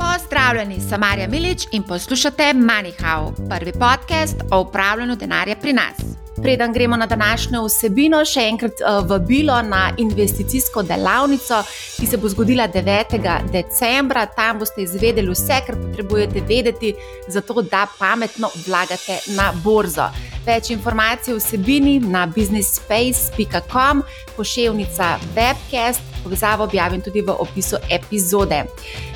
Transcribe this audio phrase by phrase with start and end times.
[0.00, 5.96] Pozdravljeni, sem Marja Milič in poslušate MoneyHow, prvi podcast o upravljanju denarja pri nas.
[6.42, 11.62] Preden gremo na današnjo vsebino, še enkrat uh, vabilo na investicijsko delavnico,
[11.98, 13.52] ki se bo zgodila 9.
[13.52, 14.26] decembra.
[14.26, 16.94] Tam boste izvedeli vse, kar potrebujete vedeti,
[17.28, 20.08] zato da pametno vlagate na borzo.
[20.46, 24.02] Več informacij o vsebini na businessspace.com,
[24.36, 28.64] pošiljka webcast, povezavo objavim tudi v opisu epizode.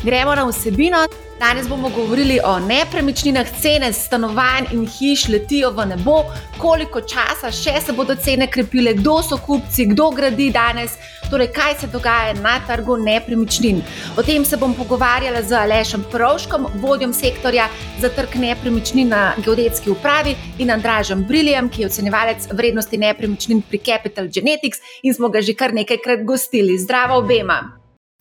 [0.02, 1.06] Gremo na vsebino.
[1.38, 6.22] Danes bomo govorili o nepremičninah, cene stanovanj in hiš letijo v nebo,
[6.58, 10.94] koliko časa še se bodo cene krepile, kdo so kupci, kdo gradi danes,
[11.30, 13.82] torej kaj se dogaja na trgu nepremičnin.
[14.18, 17.68] O tem se bom pogovarjala z Alešem Provškom, vodjom sektorja
[18.00, 23.78] za trg nepremičnin na geodetski upravi in Andražem Briljem, ki je ocenjevalec vrednosti nepremičnin pri
[23.78, 26.78] Capital Genetics in smo ga že kar nekajkrat gostili.
[26.78, 27.62] Zdravo obema.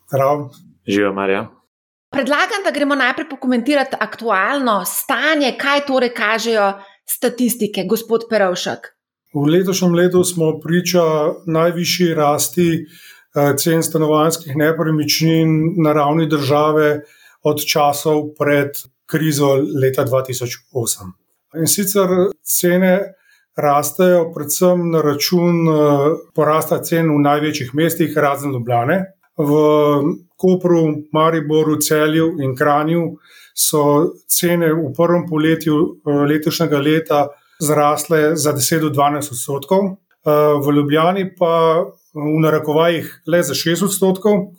[0.07, 0.49] Zdravo.
[0.87, 1.47] Živijo, Marja.
[2.13, 6.73] Predlagam, da gremo najprej pokomentirati aktualno stanje, kaj torej kažejo
[7.09, 8.92] statistike, gospod Perovšek.
[9.33, 11.01] V letošnjem letu smo priča
[11.45, 17.01] najvišji rasti eh, cen stanovanjskih nepremičnin na ravni države
[17.43, 21.11] od časov pred krizo leta 2008.
[21.57, 22.09] In sicer
[22.41, 22.99] cene
[23.55, 25.73] rastejo predvsem na račun eh,
[26.35, 29.03] porasta cen v največjih mestih, razen Ljubljane.
[29.37, 29.49] V
[30.37, 33.15] Kopru, Mariboru, Celju in Kranju
[33.57, 37.27] so cene v prvem poletju eh, letošnjega leta
[37.63, 40.29] zrasle za 10-12 odstotkov, eh,
[40.65, 44.53] v Ljubljani pa v narekovajih le za 6 odstotkov.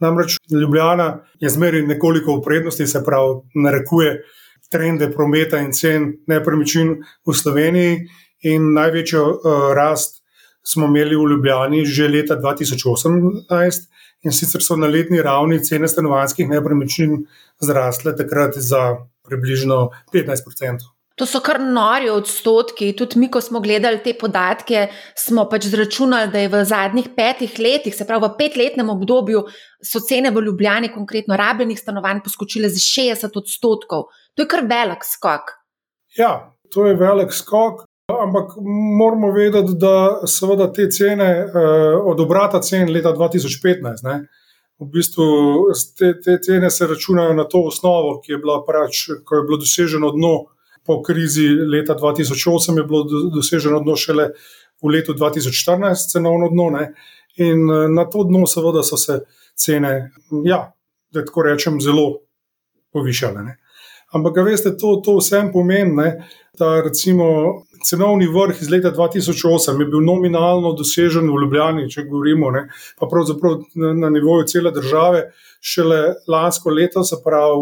[0.00, 4.22] Namreč Ljubljana je zmeraj nekoliko v prednosti, se pravi, narekuje
[4.70, 6.94] trende prometa in cen nepremičnin
[7.26, 7.98] v Sloveniji,
[8.42, 10.20] in največjo uh, rast
[10.64, 13.88] smo imeli v Ljubljani že leta 2018
[14.24, 17.24] in sicer so na letni ravni cene stanovanjskih nepremičnin
[17.60, 20.99] zrasle takrat za približno 15%.
[21.20, 22.94] To so kar nori odstotki.
[22.96, 24.86] Tudi mi, ko smo gledali te podatke,
[25.18, 29.42] smo pač zračunali, da je v zadnjih petih letih, se pravi v petletnem obdobju,
[29.84, 34.06] so cene v Ljubljani, konkretno rabljenih stanovanj, poskočile za 60 odstotkov.
[34.32, 35.52] To je kar velik skok.
[36.16, 37.82] Ja, to je velik skok.
[38.10, 38.56] Ampak
[38.98, 44.16] moramo vedeti, da seveda te cene, eh, od obrata cen leta 2015, ne,
[44.80, 45.26] v bistvu
[45.98, 49.60] te, te cene se računajo na to osnovo, ki je bila prač, ko je bilo
[49.60, 50.32] doseženo dno
[50.90, 54.24] po krizi leta 2008, je bilo doseženo dno šele
[54.82, 56.70] v letu 2014, cenovno dno.
[56.74, 56.88] Ne,
[57.38, 57.62] in
[57.94, 59.20] na to dno, seveda, so se
[59.54, 60.10] cene,
[60.44, 60.64] ja,
[61.14, 62.24] da tako rečem, zelo
[62.90, 63.44] povišale.
[63.46, 63.54] Ne.
[64.18, 66.10] Ampak, veste, to, to vsem pomeni, ne,
[66.58, 67.28] da recimo
[67.84, 72.66] cenovni vrh iz leta 2008 je bil nominalno dosežen v Ljubljani, če govorimo, ne,
[72.98, 75.26] pa pravzaprav na, na nivoju cele države,
[75.60, 77.60] šele lansko leto, se pravi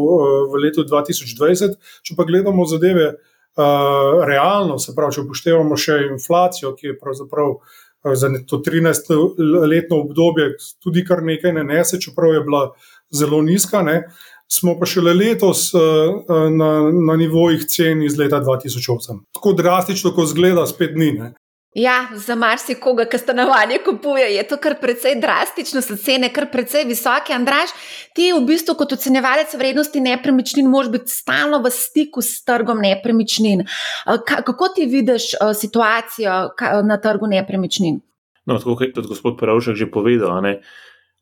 [0.52, 1.76] v letu 2020.
[2.02, 7.60] Če pa gledamo zadeve uh, realno, se pravi, če upoštevamo še inflacijo, ki je pravzaprav.
[8.14, 12.60] Za to 13-letno obdobje, tudi kar nekaj ne nese, čeprav je bila
[13.10, 13.96] zelo nizka, ne,
[14.52, 15.80] smo pa šele letos uh,
[16.50, 16.70] na,
[17.06, 19.20] na nivojih cen iz leta 2008.
[19.34, 21.12] Tako drastično, kot zgleda, spet ni.
[21.12, 21.34] Ne?
[21.76, 26.86] Ja, za marsikoga, ki stanovanje kupuje, je to kar precej drastično, so cene kar precej
[26.88, 27.34] visoke.
[27.36, 27.74] Andraž,
[28.16, 33.66] ti v bistvu kot ocenjevalec vrednosti nepremičnin, moraš biti stalno v stiku s trgom nepremičnin.
[34.26, 36.40] Kako ti vidiš situacijo
[36.88, 38.00] na trgu nepremičnin?
[38.48, 40.58] No, tako kot je gospod Pravšek že povedal, ne,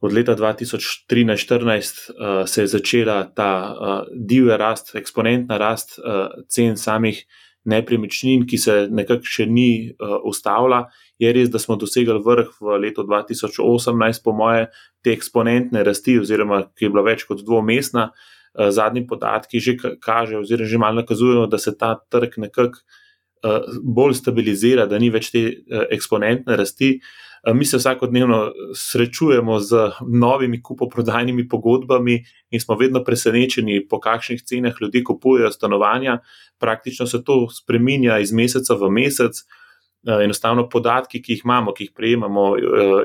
[0.00, 6.76] od leta 2013-2014 uh, se je začela ta uh, divja rast, eksponentna rast uh, cen
[6.76, 7.24] samih
[7.64, 10.84] nepremičnin, ki se nekako še ni uh, ustavila.
[11.18, 14.68] Je res, da smo dosegli vrh v letu 2018, po moje,
[15.02, 18.10] te eksponentne rasti, oziroma ki je bila več kot dvomestna.
[18.52, 22.84] Uh, zadnji podatki že kažejo, oziroma že malo nakazujejo, da se ta trg nekako
[23.84, 25.42] bolj stabilizira, da ni več te
[25.94, 26.96] eksponentne rasti.
[27.46, 34.42] Uh, Mi se vsakodnevno srečujemo z novimi kupoprodajnimi pogodbami in smo vedno presenečeni, po kakšnih
[34.42, 36.18] cenah ljudje kupujejo stanovanja.
[36.58, 39.44] Praktično se to spreminja iz meseca v mesec.
[40.24, 42.44] Enostavno podatki, ki jih imamo, ki jih prejemamo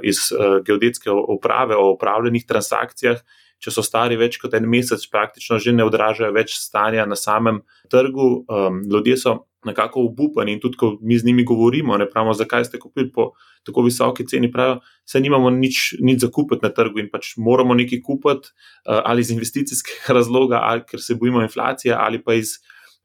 [0.03, 0.17] iz
[0.65, 3.21] geodetske uprave o upravljenih transakcijah,
[3.61, 7.61] če so stari več kot en mesec, praktično že ne odražajo več stanja na samem
[7.91, 8.45] trgu.
[8.89, 12.79] Ljudje so nekako obupani in tudi, ko mi z njimi govorimo, ne pravimo, zakaj ste
[12.79, 13.31] kupili po
[13.65, 17.77] tako visoki ceni, pravijo, se nimamo nič, nič za kupiti na trgu in pač moramo
[17.77, 22.57] nekaj kupiti uh, ali iz investicijskega razloga, ali ker se bojimo inflacije, ali pa iz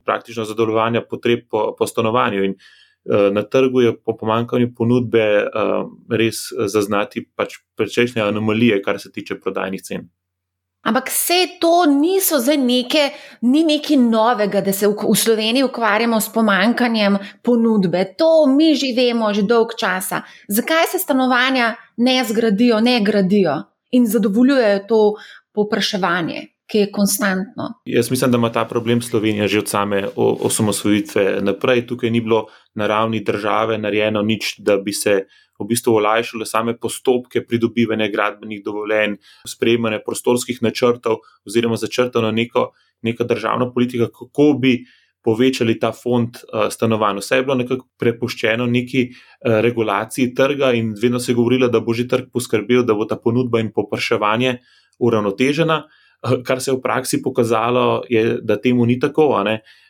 [0.05, 2.45] praktično zadovoljevanja potreb po, po stanovanju.
[2.45, 9.01] In uh, na trgu je po pomankanju ponudbe uh, res zaznati pač precejšnje anomalije, kar
[9.01, 10.09] se tiče prodajnih cen.
[10.87, 13.11] Ampak vse to niso zdaj neke,
[13.43, 18.05] ni nekaj novega, da se v, Sloveniji ukvarjamo s pomankanjem ponudbe.
[18.19, 20.23] To mi že vemo že dolg časa.
[20.49, 25.01] Zakaj se stanovanja ne zgradijo, ne gradijo in zadovoljujejo to
[25.55, 26.53] popraševanje?
[26.67, 27.69] Ki je konstantno.
[27.87, 31.87] Jaz mislim, da ima ta problem Slovenija že od same osamosvojitve naprej.
[31.87, 35.27] Tukaj ni bilo na ravni države narejeno nič, da bi se
[35.59, 39.17] v bistvu olajšale same postopke pridobivanja gradbenih dovoljenj,
[39.49, 42.71] sprejemanja prostorskih načrtov, oziroma začrtano neko,
[43.03, 44.79] neko državno politiko, kako bi
[45.27, 47.19] povečali ta fond uh, stanovanj.
[47.19, 51.81] Vse je bilo nekako prepuščeno neki uh, regulaciji trga, in vedno se je govorilo, da
[51.81, 54.61] bo že trg poskrbel, da bo ta ponudba in popraševanje
[55.03, 55.83] uravnotežena.
[56.27, 59.45] Eh, kar se je v praksi pokazalo, je, da temu ni tako.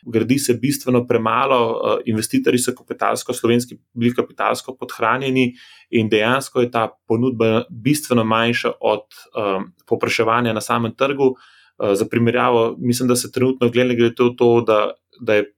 [0.05, 5.53] Gradi se bistveno premalo, eh, investitorji so kapitalsko, slovenski, bili kapitalsko podhranjeni
[5.89, 9.05] in dejansko je ta ponudba bistveno manjša od
[9.35, 11.35] um, popraševanja na samem trgu.
[11.77, 14.91] Uh, za primerjavo, mislim, da se trenutno glede to, to da,
[15.21, 15.53] da je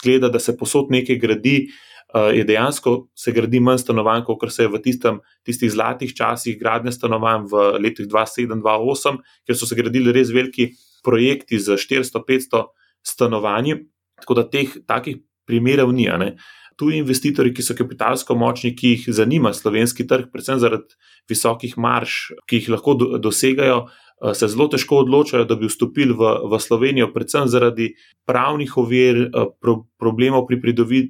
[0.00, 1.68] zgleda, da se posod nekaj gradi.
[1.68, 1.89] Uh,
[2.34, 6.92] je dejansko se gradi manj stanovanj, kot se je v tistem, tistih zlatih časih gradnje
[6.92, 10.70] stanovanj v letih 2007-2008, ker so se gradili res veliki
[11.06, 12.64] projekti z 400-500
[13.06, 13.78] stanovanji.
[14.20, 16.08] Tako da teh takih primerov ni.
[16.80, 20.96] Tu investitorji, ki so kapitalsko močni, ki jih zanima slovenski trg, predvsem zaradi
[21.28, 23.82] visokih marš, ki jih lahko do, dosegajo,
[24.20, 27.94] Eh, se zelo težko odločajo, da bi vstopili v, v Slovenijo, predvsem zaradi
[28.28, 30.60] pravnih ovir, eh, pro, problemov pri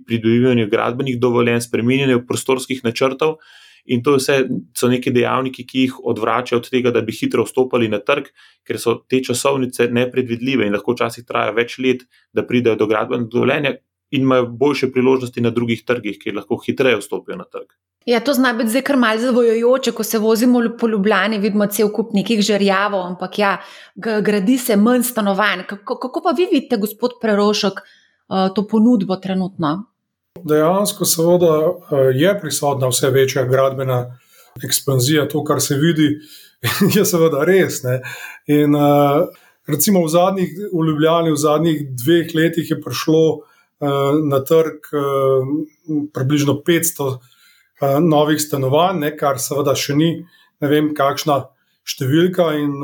[0.06, 3.40] pridobivanju gradbenih dovoljenj, spremenjanju prostorskih načrtov.
[3.90, 4.44] In to vse
[4.76, 8.28] so neki dejavniki, ki jih odvračajo od tega, da bi hitro vstopili na trg,
[8.62, 13.32] ker so te časovnice nepredvidljive in lahko včasih trajajo več let, da pridejo do gradbenega
[13.32, 13.74] dovoljenja,
[14.10, 17.70] in imajo boljše priložnosti na drugih trgih, kjer lahko hitreje vstopijo na trg.
[18.06, 21.90] Ja, to zna biti zdaj kar malce zavojojoče, ko se vozimo po Ljubljani, vidimo cel
[21.92, 23.58] kup nekih žrjavov, ampak ja,
[23.96, 25.66] gradi se manj stanovanj.
[25.68, 29.84] Kako, kako pa vi vidite, gospod Prerošek, eh, to ponudbo trenutno?
[30.44, 34.18] Dejansko, seveda, eh, je prisotna vse večja gradbena
[34.64, 36.08] ekspanzija, to, kar se vidi,
[36.96, 37.82] je seveda res.
[37.82, 38.00] Ne?
[38.46, 39.26] In eh,
[39.68, 43.49] recimo v zadnjih, v Ljubljani, v zadnjih dveh letih je prišlo
[43.80, 44.90] na trg
[46.14, 50.10] približno 500 novih stanovanj, ne, kar seveda še ni
[50.60, 51.38] ne vem, kakšna
[51.88, 52.76] številka, in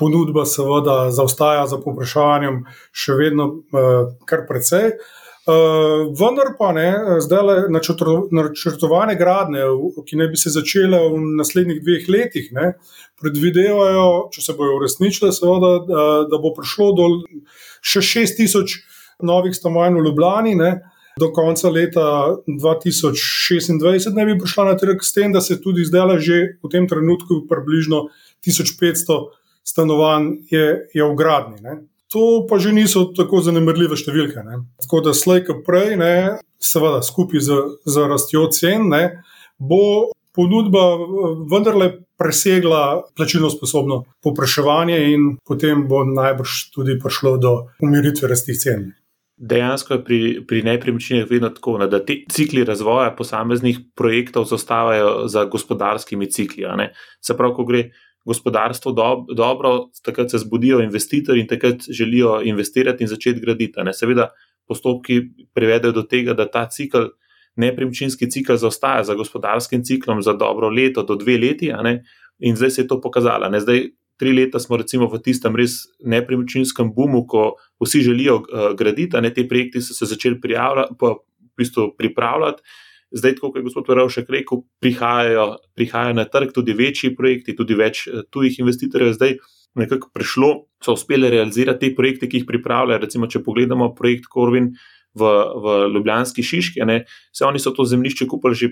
[0.00, 3.50] ponudba seveda zaostaja za povpraševanjem, še vedno
[4.28, 4.96] kar precej.
[5.44, 9.66] Uh, vendar pa ne, zdaj načrtovane gradnje,
[10.08, 12.70] ki naj bi se začele v naslednjih dveh letih, ne,
[13.20, 17.10] predvidevajo, če se bodo uresničile, seveda, da, da bo prišlo do
[17.84, 18.80] še 6000
[19.22, 20.54] novih stanovanj v Ljubljani.
[20.54, 20.72] Ne.
[21.20, 26.18] Do konca leta 2026 ne bi prišla na trg, s tem, da se tudi zdaj,
[26.18, 28.08] že v tem trenutku, približno
[28.42, 29.20] 1500
[29.64, 31.62] stanovanj je, je v gradni.
[31.62, 31.86] Ne.
[32.12, 34.42] To pa že niso tako zanemrljive številke.
[34.46, 34.66] Ne.
[34.82, 36.14] Tako da slej, kot prej, ne,
[36.62, 39.22] seveda skupaj z, z rastjo cen, ne,
[39.58, 40.98] bo ponudba
[41.50, 47.52] vendarle presegla plačilno sposobno popraševanje, in potem bo najbrž tudi prišlo do
[47.82, 48.92] umiritve rasti cen.
[49.36, 55.28] Dejansko je pri, pri nepremičninah vedno tako, ne, da ti cikli razvoja posameznih projektov zostavajo
[55.28, 56.64] za gospodarskimi cikli.
[57.20, 57.88] Se pravi, ko gre
[58.24, 63.82] gospodarstvo do, dobro, takrat se zbudijo investitorji in takrat želijo investirati in začeti graditi.
[63.84, 63.92] Ne.
[63.92, 64.30] Seveda,
[64.68, 65.20] postopki
[65.54, 67.10] privedejo do tega, da ta cikl,
[67.56, 71.72] nepremičninski cikl, zaostaja za gospodarskim ciklom za dobro leto do dve leti,
[72.38, 73.48] in zdaj se je to pokazalo.
[73.48, 73.60] Ne.
[73.60, 73.88] Zdaj,
[74.20, 79.32] tri leta smo recimo v tistem res nepremičninskem bumu, ko vsi želijo uh, graditi, ne
[79.34, 81.18] te projekti so se začeli pa v
[81.58, 82.62] bistvu pripravljati.
[83.14, 88.06] Zdaj, kot je gospod Ravšek rekel, prihajajo, prihajajo na trg tudi večji projekti, tudi več
[88.08, 89.14] uh, tujih investitorjev.
[89.14, 89.38] Zdaj,
[89.74, 90.50] nekako prišlo,
[90.82, 93.02] so uspeli realizirati te projekte, ki jih pripravljajo.
[93.02, 94.72] Recimo, če pogledamo projekt Korvin
[95.14, 95.30] v,
[95.62, 97.04] v Ljubljanski Šiški, ne,
[97.34, 98.70] vse oni so to zemljišče kupili že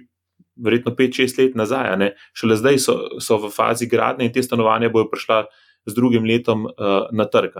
[0.57, 2.13] verjetno 5-6 let nazaj, ne?
[2.37, 5.45] šele zdaj so, so v fazi gradnje in te stanovanja bojo prišla
[5.87, 7.57] z drugim letom uh, na trg.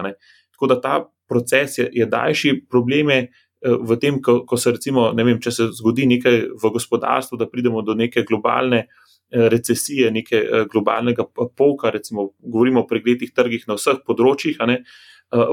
[0.53, 5.11] Tako da ta proces je, je daljši, probleme uh, v tem, ko, ko se recimo,
[5.17, 8.87] ne vem, če se zgodi nekaj v gospodarstvu, da pridemo do neke globalne.
[9.33, 11.25] Eh, recesije, neke globalnega
[11.57, 14.75] polka, recimo, govorimo o pregledih trgih na vseh področjih, ne,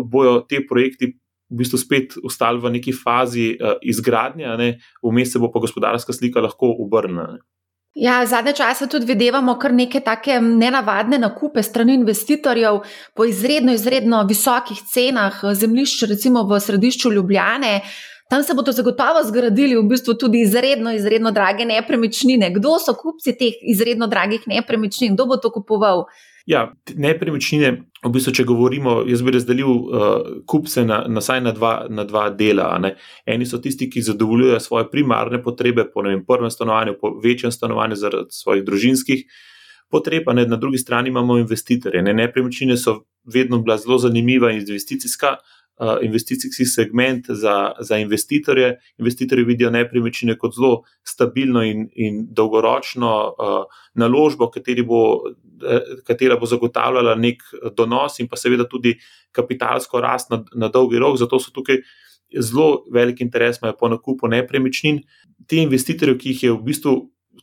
[0.03, 1.13] bojo te projekti
[1.49, 6.41] v bistvu spet ostali v neki fazi uh, izgradnje, vmes se bo pa gospodarska slika
[6.41, 7.39] lahko obrnila.
[7.97, 12.79] Ja, zadnje čase tudi vidimo kar neke take nenavadne nakupe strani investitorjev
[13.15, 17.81] po izredno, izredno visokih cenah zemljišč, recimo v središču Ljubljane.
[18.29, 22.51] Tam se bodo zagotovo zgradili v bistvu tudi izredno, izredno drage nepremičnine.
[22.53, 26.05] Kdo so kupci teh izredno dragih nepremičnin, kdo bo to kupoval?
[26.47, 27.71] Ja, nepremičnine,
[28.05, 30.07] v bistvu, če govorimo, jaz bi razdelil uh,
[30.47, 32.71] kupce na, na, na, dva, na dva dela.
[33.27, 37.99] Eni so tisti, ki zadovoljujejo svoje primarne potrebe, po vem, prvem stanovanju, po večjem stanovanju,
[37.99, 39.25] zaradi svojih družinskih
[39.89, 40.45] potreb, ne.
[40.45, 42.01] na drugi strani imamo investitorje.
[42.01, 42.13] Ne.
[42.13, 45.37] Nepremičnine so vedno bila zelo zanimiva investicijska.
[45.79, 48.73] Uh, investicijski segment za, za investitorje.
[48.97, 53.63] Investitorji vidijo nepremičnine kot zelo stabilno in, in dolgoročno uh,
[53.95, 54.51] naložbo,
[54.87, 55.37] bo, uh,
[56.07, 57.43] katera bo zagotavljala nek
[57.77, 58.95] donos in pa seveda tudi
[59.35, 61.17] kapitalsko rast na, na dolgi rok.
[61.21, 61.81] Zato so tukaj
[62.29, 65.01] zelo velik interes po nakupu nepremičnin.
[65.47, 66.93] Ti investitorji, ki jih je v bistvu,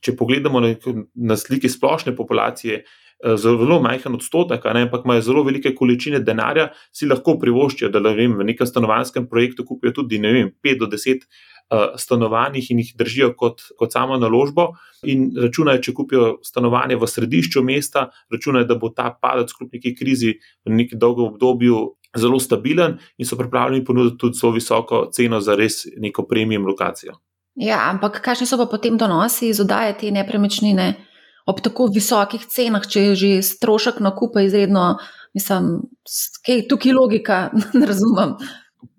[0.01, 0.75] če pogledamo na,
[1.15, 2.85] na slike splošne populacije,
[3.25, 8.03] Eh, zelo majhen odstotek, ne, ampak imajo zelo velike količine denarja, si lahko privoščijo, da
[8.13, 11.25] vem, v nekem stanovanskem projektu kupijo tudi vem, 5 do 10
[11.71, 14.73] eh, stanovanj in jih držijo kot, kot samo naložbo.
[15.05, 19.95] In računajo, če kupijo stanovanje v središču mesta, računajo, da bo ta padec kljub neki
[19.99, 21.87] krizi v nekem dolgem obdobju.
[22.17, 27.19] Zelo stabilen in so pripravljeni ponuditi tudi zelo visoko ceno za res neko premium lokacijo.
[27.61, 30.95] Ja, ampak kakšni so pa potem donosi iz oddaje te nepremičnine?
[31.47, 34.97] ob tako visokih cenah, če je že strošek nakupa izredno,
[35.37, 35.87] mislim,
[36.47, 37.41] kaj je tukaj logika,
[37.79, 38.35] ne razumem.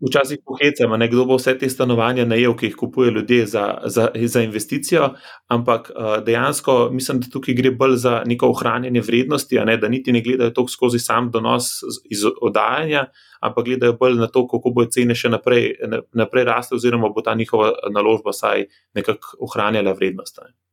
[0.08, 4.42] Včasih pohecamo, kdo bo vse te stanovanja najel, ki jih kupujejo ljudje za, za, za
[4.42, 5.10] investicijo,
[5.48, 5.92] ampak
[6.26, 10.52] dejansko mislim, da tukaj gre bolj za neko ohranjanje vrednosti, ne, da niti ne gledajo
[10.52, 11.72] to skozi sam donos
[12.10, 13.08] iz oddajanja,
[13.42, 15.74] ampak gledajo bolj na to, kako bodo cene še naprej,
[16.14, 20.40] naprej rasle, oziroma bo ta njihova naložba vsaj nekako ohranjala vrednost.
[20.46, 20.67] Ne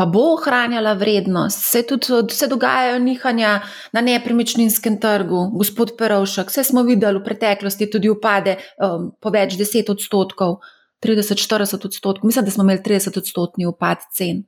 [0.00, 1.60] pa bo ohranjala vrednost.
[1.60, 3.60] Se tudi se dogajajo nihanja
[3.92, 6.48] na nepremičninskem trgu, gospod Perovšek.
[6.48, 10.62] Vse smo videli v preteklosti, tudi upade um, po več deset odstotkov,
[11.04, 12.30] 30-40 odstotkov.
[12.32, 14.40] Mislim, da smo imeli 30 odstotni upad cen.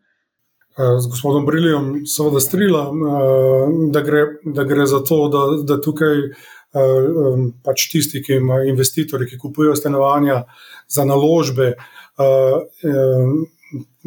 [0.72, 4.24] Uh, z gospodom Brilijom seveda strilam, uh, da gre,
[4.56, 9.42] da gre za to, da, da tukaj uh, um, pač tisti, ki imajo investitorje, ki
[9.44, 10.46] kupujejo stanovanja
[10.88, 11.74] za naložbe,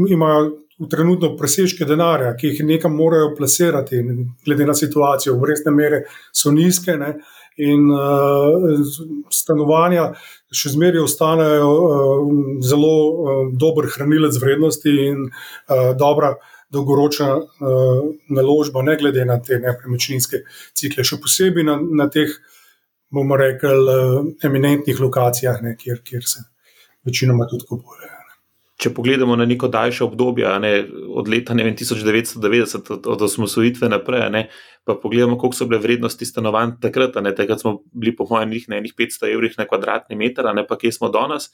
[0.10, 4.02] imajo v trenutno presežke denarja, ki jih nekam morajo plasirati,
[4.46, 6.04] glede na situacijo, obrestne mere
[6.36, 6.98] so nizke.
[7.00, 7.14] Ne?
[7.64, 8.82] In uh,
[9.32, 10.10] stanovanja
[10.52, 12.34] še zmeraj ostanejo uh,
[12.68, 16.34] zelo uh, dober hranilec vrednosti in uh, dobra
[16.76, 18.02] dolgoročna uh,
[18.36, 20.42] naložba, ne glede na te nepremičninske
[20.76, 22.36] cikle, še posebej na, na teh,
[23.16, 26.44] bomo rekli, uh, eminentnih lokacijah, ne, kjer, kjer se
[27.08, 28.15] večinoma tudi kupuje
[28.86, 30.74] če pogledamo na neko daljše obdobje, ne,
[31.18, 34.44] od leta vem, 1990, od, od osamosvojitve naprej, ne,
[34.86, 38.78] pa pogledamo, koliko so bile vrednosti stanovanj takrat, ne, takrat smo bili, po mojem, na
[38.78, 41.50] enih 500 evrih na kvadratni meter, ne pa kje smo danes.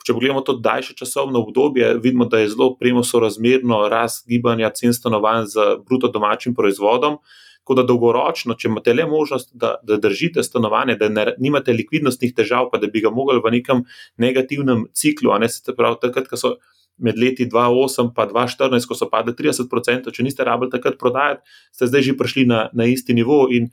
[0.00, 4.96] Če pogledamo to daljše časovno obdobje, vidimo, da je zelo premo sorazmerno rast gibanja cen
[4.96, 7.20] stanovanj z bruto domačim proizvodom.
[7.60, 12.32] Tako da dolgoročno, če imate le možnost, da, da držite stanovanje, da ne, nimate likvidnostnih
[12.34, 13.84] težav, pa da bi ga mogli v nekem
[14.18, 16.54] negativnem ciklu, a ne se pravi, takrat, ko so
[17.00, 21.88] med leti 2008 in 2014, ko so padli 30%, če niste rabili takrat prodajati, ste
[21.88, 23.70] zdaj že prišli na, na isti nivo in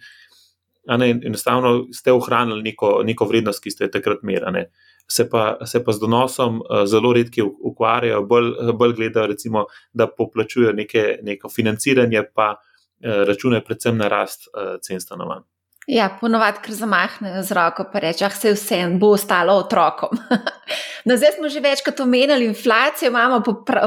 [0.88, 4.68] ne, enostavno ste ohranili neko, neko vrednost, ki ste takrat merali.
[5.08, 10.08] Se pa, se pa z donosom uh, zelo redki ukvarjajo, bolj, bolj gledajo, recimo, da
[10.08, 12.56] poplačujejo neko financiranje, pa
[13.02, 15.44] Eh, računajo predvsem na rast uh, cen stanovanj.
[15.88, 20.18] Ja, ponovadi, ker zamahnejo z roko, pa reče, ah, se vse bo ostalo otrokom.
[21.08, 23.40] no, zdaj smo že večkrat omenjali inflacijo, imamo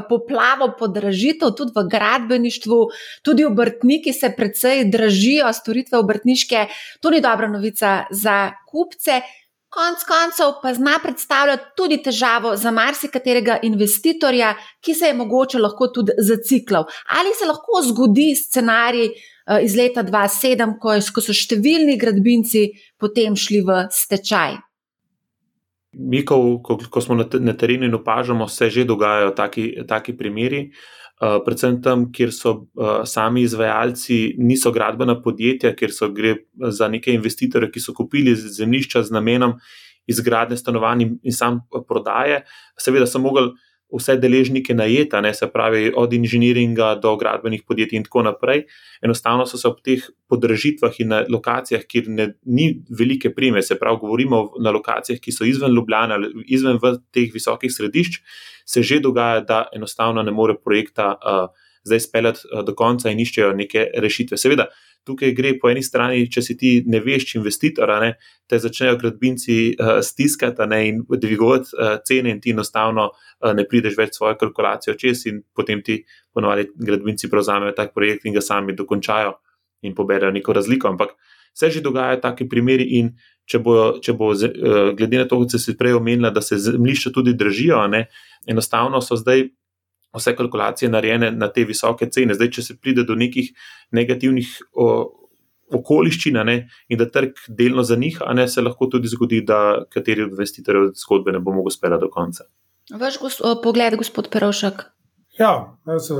[0.08, 2.78] poplavo podražitev tudi v gradbeništvu,
[3.22, 6.66] tudi obrtniki se precej dražijo, storitve obrtniške.
[7.00, 9.20] To ni dobra novica za kupce.
[9.70, 15.86] Konec koncev pa zna predstavljati tudi težavo za marsikaterega investitorja, ki se je mogoče lahko
[15.94, 16.88] tudi zaciklal.
[17.18, 22.64] Ali se lahko zgodi scenarij eh, iz leta 2007, ko, ko so številni gradbinci
[22.98, 24.58] potem šli v stečaj?
[25.92, 30.68] Mi, ko, ko, ko smo na terenu in opažamo, se že dogajajo taki, taki primeri.
[31.20, 32.50] Eh, predvsem tam, kjer so
[32.80, 36.30] uh, sami izvajalci, niso gradbena podjetja, kjer so gre
[36.72, 39.52] za neke investitore, ki so kupili zemljišča z namenom
[40.08, 41.58] izgradnje stanovanj in, in sam
[41.88, 42.40] prodaje.
[42.80, 43.50] Seveda so mogli
[43.92, 48.64] vse deležnike najeta, ne, se pravi od inženiringa do gradbenih podjetij in tako naprej.
[49.02, 53.78] Enostavno so se ob teh podražitvah in na lokacijah, kjer ne, ni velike prime, se
[53.78, 56.78] pravi, govorimo na lokacijah, ki so izven Ljubljana, izven
[57.12, 58.20] teh visokih središč,
[58.66, 61.48] se že dogaja, da enostavno ne more projekta uh,
[61.84, 64.38] zdaj speljati uh, do konca in iščejo neke rešitve.
[64.38, 64.70] Seveda,
[65.06, 68.14] tukaj gre po eni strani, če si ti ne veš, investitor, ne,
[68.50, 73.66] te začnejo gradbinci uh, stiskati ne, in dvigovati uh, cene, in ti enostavno uh, ne
[73.68, 76.02] prideš več svojo kalkulacijo čez, in potem ti
[76.34, 79.38] ponovadi gradbinci prevzamejo tak projekt in ga sami dokončajo.
[79.82, 80.88] in poberajo neko razliko.
[80.88, 81.08] Ampak
[81.54, 83.14] se že dogajajo taki primeri in
[83.48, 84.32] če bo, če bo
[84.96, 88.06] glede na to, kot se je prej omenila, da se zemljišča tudi držijo, ne,
[88.46, 89.48] enostavno so zdaj
[90.16, 92.34] vse kalkulacije narejene na te visoke cene.
[92.34, 93.52] Zdaj, če se pride do nekih
[93.96, 94.88] negativnih o,
[95.76, 96.56] okoliščin ne,
[96.90, 101.34] in da trg delno zaniha, ne, se lahko tudi zgodi, da kateri od investitorjev zgodbe
[101.36, 102.48] ne bo mogel spela do konca.
[102.90, 104.82] Vaš gos pogled, gospod Perošek.
[105.38, 106.14] Ja, jaz se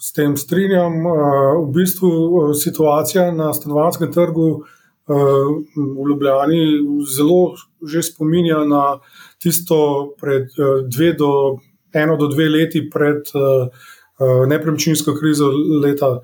[0.00, 1.02] s tem strinjam.
[1.06, 1.16] Uh,
[1.66, 5.16] v bistvu uh, situacija na stanovanskem trgu uh,
[5.76, 6.62] v Ljubljani
[7.16, 9.00] zelo že spominja na
[9.40, 10.52] tisto pred
[10.84, 11.30] dve do
[11.92, 13.68] eno do dve leti pred uh,
[14.20, 15.50] uh, nepremičninsko krizo
[15.82, 16.20] leta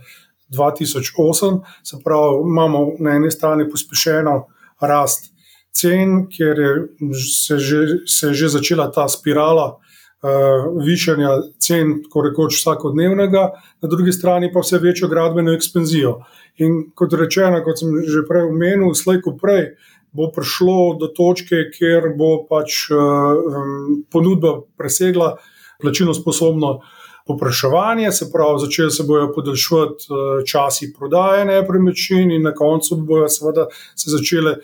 [0.48, 1.60] 2008.
[1.82, 4.46] Se pravi, imamo na eni strani pospešeno
[4.80, 5.32] rast
[5.72, 6.72] cen, ker je
[7.36, 13.50] se že, se že začela ta spirala uh, višanja cen, tako rekoč vsakodnevnega,
[13.82, 16.20] na drugi strani pa vse večjo gradbeno ekspanzijo.
[16.56, 19.74] In kot rečeno, kot sem že prej omenil, slejko prej.
[20.16, 23.36] Bo prišlo do točke, kjer bo pač uh,
[24.08, 25.52] ponudba presegla uh,
[25.82, 26.80] plačilno sposobno
[27.26, 33.28] popraševanje, se pravi, začeli se bodo podaljševati eh, časi prodaje nepremičnin, in na koncu bodo
[33.28, 34.56] seveda se začele.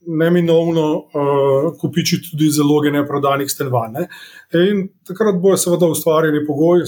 [0.00, 3.90] Neminovno uh, kupiči tudi zaloge neprodanih stanovanj.
[3.92, 4.06] Ne?
[4.70, 6.86] In takrat bojo seveda ustvarjeni pogoji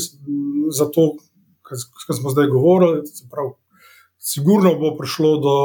[0.73, 1.05] za to,
[1.61, 3.03] kar smo zdaj govorili.
[3.31, 3.51] Prav,
[4.17, 5.57] sigurno bo prišlo do,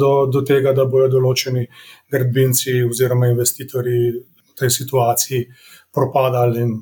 [0.00, 1.66] do, do tega, da bodo določeni
[2.08, 5.44] gradbinci oziroma investitorji v tej situaciji
[5.92, 6.74] propadali in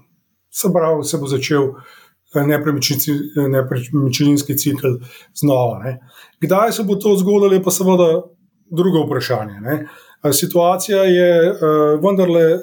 [0.52, 1.68] se pravi, se bo začel
[2.35, 2.47] eh,
[3.49, 4.99] nepremičninski cikl
[5.35, 5.78] znova.
[5.85, 5.99] Ne.
[6.40, 8.23] Kdaj se bo to zgodilo, je pa seveda
[8.71, 9.61] drugo vprašanje.
[9.61, 9.87] Ne.
[10.32, 11.56] Situacija je uh,
[12.04, 12.61] vendarle uh,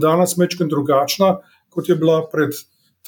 [0.00, 1.38] danes mečken drugačna,
[1.72, 2.52] kot je bila pred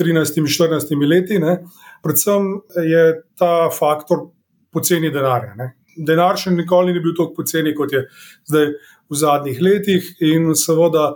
[0.01, 1.39] 13-14 leti.
[1.39, 1.59] Ne.
[2.03, 2.49] Predvsem
[2.89, 3.05] je
[3.39, 4.31] ta faktor
[4.73, 5.55] poceni denarja.
[5.59, 5.75] Ne.
[5.97, 8.07] Denar še nikoli ni bil tako poceni, kot je
[8.49, 8.73] zdaj
[9.13, 11.13] v zadnjih letih, in seveda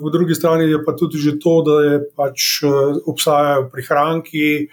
[0.00, 1.76] Po drugi strani je pa tudi to, da
[2.16, 4.68] pač eh, obstajajo prihranki,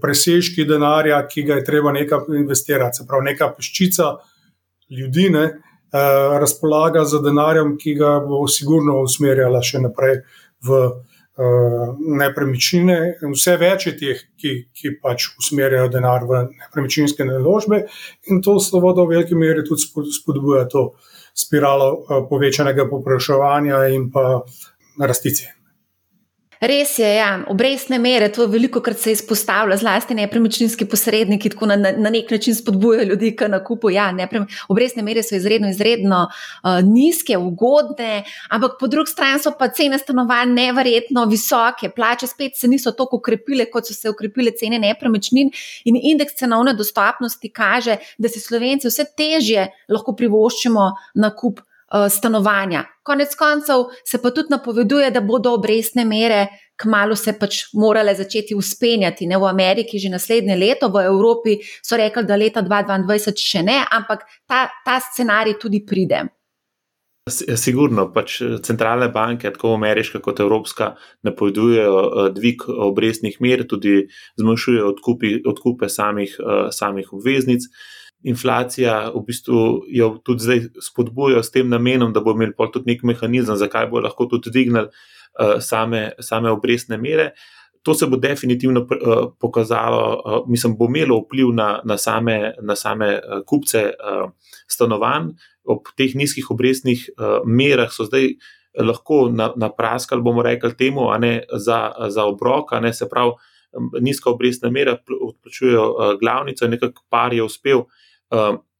[0.00, 3.00] presežki denarja, ki ga je treba nekaj investirati.
[3.00, 4.12] Se pravi, neka peščica
[4.90, 10.20] ljudi ne, eh, razpolaga z denarjem, ki ga bo sigurno usmerjala še naprej
[10.68, 11.88] v eh,
[12.22, 12.98] nepremičnine.
[13.32, 17.86] Vse več je teh, ki, ki pač usmerjajo denar v nepremičninske naložbe
[18.30, 20.92] in to seveda v veliki meri tudi spodbuja to
[21.34, 24.42] spiralo eh, povečanega popraševanja in pa
[25.00, 25.61] rastice.
[26.62, 27.40] Res je, ja.
[27.50, 32.54] obrestne mere, to veliko krat se izpostavlja, zlasti nepremičninski posredniki, tako na, na nek način
[32.54, 33.90] spodbujajo ljudi k nakupu.
[33.90, 38.20] Ja, neprem, obrestne mere so izredno, izredno uh, nizke, ugodne,
[38.54, 43.18] ampak po drugi strani so pa cene stanovanj neverjetno visoke, plače spet se niso tako
[43.18, 45.50] ukrepile, kot so se ukrepile cene nepremičnin.
[45.90, 50.88] In indeks cenovne dostopnosti kaže, da se slovenci vse težje lahko privoščimo
[51.26, 51.58] nakup.
[51.92, 52.84] Eh, stanovanja.
[53.02, 56.46] Konec koncev se pa tudi napoveduje, da bodo obrestne mere
[56.80, 59.26] kmalo se pač morale začeti uspenjati.
[59.26, 63.82] Ne v Ameriki že naslednje leto, v Evropi so rekli, da leta 2022 še ne,
[63.92, 66.24] ampak ta, ta scenarij tudi pride.
[67.28, 70.94] Sigurno, pač eh, centralne banke, tako ameriška kot evropska,
[71.28, 74.06] napovedujejo eh, dvig obrestnih mer, tudi
[74.40, 76.40] zmanjšujejo odkupi, odkupe samih,
[76.72, 77.68] samih obveznic
[78.22, 83.02] inflacija v bistvu jo tudi zdaj spodbuja s tem namenom, da bo imel tudi nek
[83.02, 87.32] mehanizem, zakaj bo lahko tudi dvignil uh, same, same obrestne mere.
[87.82, 92.76] To se bo definitivno uh, pokazalo, uh, mislim, bo imelo vpliv na, na same, na
[92.76, 94.28] same uh, kupce uh,
[94.70, 95.32] stanovanj.
[95.64, 98.36] Ob teh nizkih obrestnih uh, merah so zdaj
[98.78, 103.34] lahko napraskali, na bomo rekli, temu, ne, za, za obrok, ne, se pravi,
[104.00, 108.00] nizka obrestna mera odplačujejo glavnico, nekako par je uspel uh,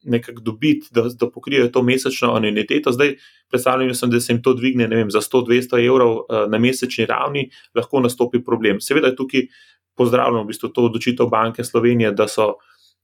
[0.05, 2.93] nekako dobiti, da, da pokrijejo to mesečno anuiteto.
[2.93, 3.17] Zdaj,
[3.51, 7.51] predstavljam si, da se jim to dvigne vem, za 100-200 evrov uh, na mesečni ravni,
[7.75, 8.81] lahko nastopi problem.
[8.81, 9.47] Seveda je tukaj
[9.97, 12.55] pozdravljeno v bistvu to odločitev Banke Slovenije, da so,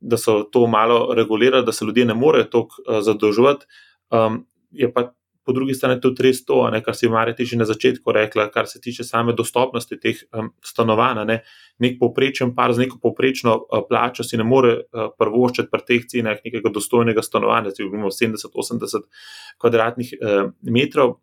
[0.01, 3.67] da so to malo regulirali, da se ljudje ne morejo toliko uh, zadolževati.
[4.11, 5.13] Um, je pa
[5.49, 8.67] po drugi strani tudi res to, ne, kar si Marija že na začetku rekla, kar
[8.69, 11.23] se tiče same dostopnosti teh um, stanovanj.
[11.25, 11.39] Ne.
[11.81, 16.05] Nek povprečen par z neko povprečno uh, plačo si ne more uh, prvoščiti pri teh
[16.05, 19.09] cenah nekega dostojnega stanovanja, če govorimo 70-80
[19.57, 21.17] kvadratnih uh, metrov,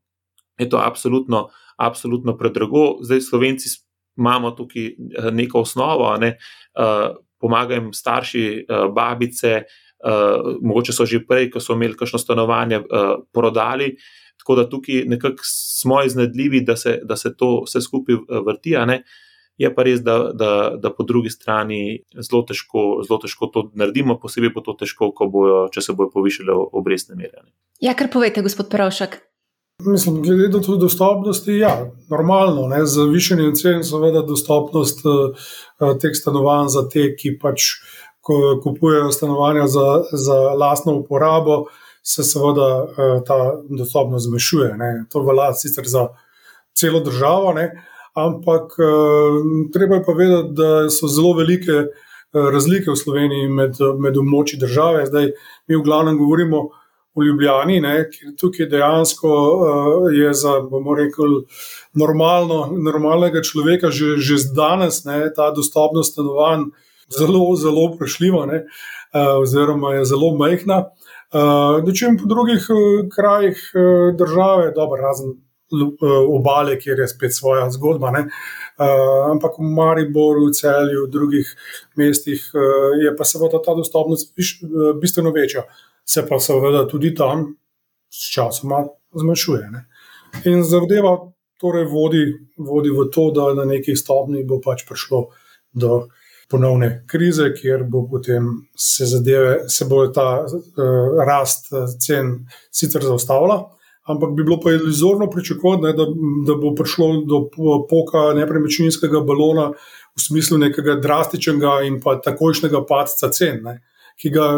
[0.57, 1.45] je to absolutno,
[1.77, 2.95] absolutno predrago.
[3.05, 3.75] Zdaj, Slovenci
[4.17, 4.89] imamo tukaj
[5.37, 6.39] neko osnovo, ne,
[6.81, 9.67] uh, pomagajo jim starši, uh, babice,
[10.05, 13.95] uh, mogoče so že prej, ko so imeli kakšno stanovanje, uh, prodali.
[14.37, 18.75] Tako da tukaj nekako smo iznedljivi, da se, da se to vse skupaj eh, vrti.
[19.57, 24.17] Je pa res, da, da, da po drugi strani zelo težko, zelo težko to naredimo,
[24.19, 27.45] posebej bo to težko, bojo, če se bojo povišale obrestne mere.
[27.79, 29.15] Ja, kar povete, gospod Perovšek.
[29.83, 35.49] Mislim, glede do dostopnosti, ja, normalno, ne, z višenjem cen, seveda, dostopnost uh,
[35.99, 37.73] teh stanovanj za te, ki pač
[38.63, 41.65] kupujejo stanovanja za, za lastno uporabo,
[42.03, 44.77] se seveda uh, ta dostopnost zmanjšuje.
[45.11, 46.07] To velja sicer za
[46.77, 47.53] celo državo.
[47.53, 47.71] Ne,
[48.13, 49.41] ampak uh,
[49.73, 54.59] treba je pa vedeti, da so zelo velike uh, razlike v Sloveniji med, med območji
[54.59, 55.05] države.
[55.05, 55.31] Zdaj
[55.67, 56.67] mi v glavnem govorimo
[57.15, 61.45] o Ljubljani, ne, tukaj dejansko uh, je za, bomo rekli,
[61.95, 66.67] normalno, normalnega človeka že, že danes ne, ta dostopnost stanovanj
[67.09, 70.83] zelo, zelo prešljiva, ne, uh, oziroma je zelo majhna.
[71.35, 73.59] Uh, Dočem po drugih uh, krajih
[74.17, 75.35] države, dobro, razen
[75.73, 78.11] Eh, obale, kjer je spet svoja zgodba.
[78.11, 78.27] Ne?
[79.31, 81.47] Ampak v Mariboru, celju, v drugih
[81.97, 82.43] mestih
[83.01, 84.35] je pa seveda ta dostopnost
[85.01, 85.63] bistveno večja.
[86.05, 87.55] Se pa seveda tudi tam
[88.11, 88.75] s časom
[89.15, 89.71] zmanjšuje.
[89.71, 89.85] Ne?
[90.45, 91.15] In zadeva
[91.59, 92.25] torej vodi,
[92.57, 95.29] vodi v to, da na neki stopni bo pač prišlo
[95.73, 96.05] do
[96.51, 102.35] ponovne krize, kjer bo potem se zadeve, se bo ta uh, rast cen
[102.71, 103.63] sicer zaustavila
[104.05, 106.05] ampak bi bilo pa iluzorno pričakovati, ne, da,
[106.47, 107.41] da bo prišlo do
[107.89, 109.71] poka nepremičninskega balona
[110.15, 113.79] v smislu nekega drastičnega in pa takojšnjega padca cen, ne,
[114.21, 114.49] ki ga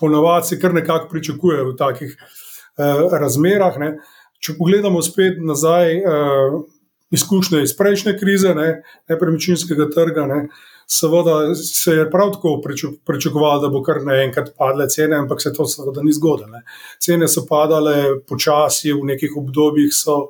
[0.00, 3.78] ponavadi kar nekako pričakuje v takih eh, razmerah.
[3.80, 3.96] Ne.
[4.44, 6.58] Če pogledamo spet nazaj, eh,
[7.16, 10.26] izkušnje iz prejšnje krize, ne, nepremičninskega trga.
[10.28, 10.40] Ne,
[10.86, 12.60] Seveda se je prav tako
[13.06, 16.60] pričakovalo, da bo kar naenkrat padle cene, ampak se to seveda ni zgodilo.
[17.02, 20.28] Cene so padale počasi, v nekih obdobjih so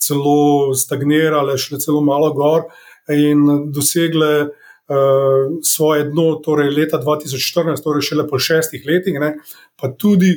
[0.00, 2.70] celo stagnirale, šle celo malo gor
[3.12, 9.34] in dosegle uh, svoje dno, torej leta 2014, torej šele po šestih letih, ne,
[9.76, 10.32] pa tudi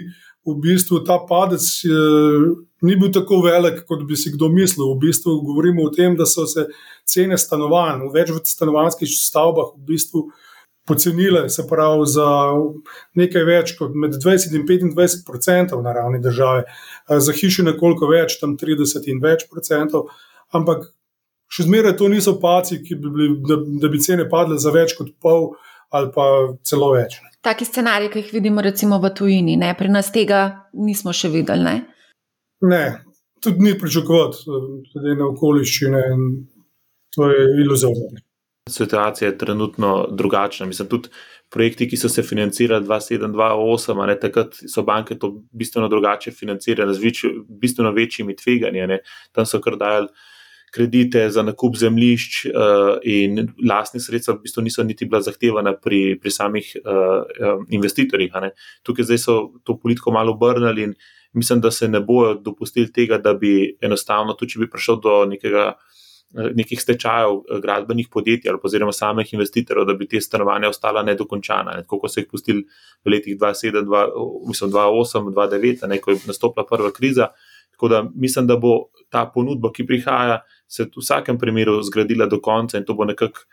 [0.47, 1.63] v bistvu ta padec.
[1.85, 2.51] Uh,
[2.81, 4.93] ni bil tako velik, kot bi si kdo mislil.
[4.95, 6.65] V bistvu govorimo o tem, da so se
[7.05, 10.25] cene stanovanj v več stanovanjskih stavbah v bistvu
[10.87, 12.27] pocenile, se pravi, za
[13.15, 16.65] nekaj več kot med 20 in 25 odstotkov na ravni države,
[17.07, 20.09] za hiše nekoliko več, tam 30 in več odstotkov.
[20.51, 20.89] Ampak
[21.51, 25.13] še zmeraj to niso paci, bi bili, da, da bi cene padle za več kot
[25.21, 25.53] pol
[25.91, 26.25] ali pa
[26.63, 27.19] celo več.
[27.41, 29.73] Taki scenarij, ki jih vidimo recimo v tujini, ne?
[29.77, 31.63] pri nas tega nismo še videli.
[31.65, 31.75] Ne?
[32.69, 32.83] Ne,
[33.41, 34.43] tudi ni pričakovati,
[34.93, 36.01] glede na okoliščine.
[37.17, 38.21] To je iluzorno.
[38.69, 40.65] Situacija je trenutno drugačna.
[40.69, 41.09] Mislim, tudi
[41.49, 47.23] projekti, ki so se financirali 2007-2008, takrat so banke to bistveno drugače financirale, z več,
[47.49, 49.01] bistveno večjimi tveganji.
[49.33, 50.13] Tam so kar dajali
[50.71, 56.15] kredite za nakup zemljišč uh, in lastne sredstva, v bistvu niso niti bila zahtevana pri,
[56.21, 58.31] pri samih uh, investitorjih.
[58.83, 60.95] Tukaj zdaj so to politiko malo obrnili in
[61.33, 65.15] mislim, da se ne bojo dopustili tega, da bi enostavno, tudi če bi prišel do
[65.25, 65.73] nekega,
[66.55, 71.77] nekih stečajev eh, gradbenih podjetij ali oziroma samih investitorjev, da bi te stanovanja ostala nedokončana,
[71.77, 72.65] ne, kot so jih pustili
[73.05, 77.31] v letih 2007, 2008, 2009, ko je nastopila prva kriza.
[77.71, 82.39] Tako da mislim, da bo ta ponudba, ki prihaja, se v vsakem primeru zgradila do
[82.39, 83.43] konca in to bo nekako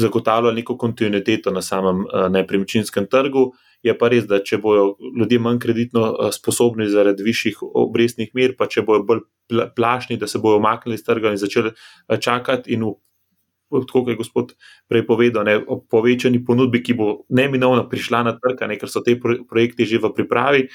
[0.00, 3.50] zagotavljalo neko kontinuiteto na samem uh, nepremičninskem trgu.
[3.82, 8.54] Je pa res, da če bodo ljudje manj kreditno eh, sposobni zaradi višjih obrestnih mer,
[8.58, 9.20] pa če bodo bolj
[9.76, 12.86] plašni, da se bodo omaknili iz trga in začeli eh, čakati, in
[13.68, 14.54] kot je gospod
[14.88, 19.18] prej povedal, ne, o povečani ponudbi, ki bo neminovno prišla na trg, ker so te
[19.20, 20.66] projekti že v pripravi,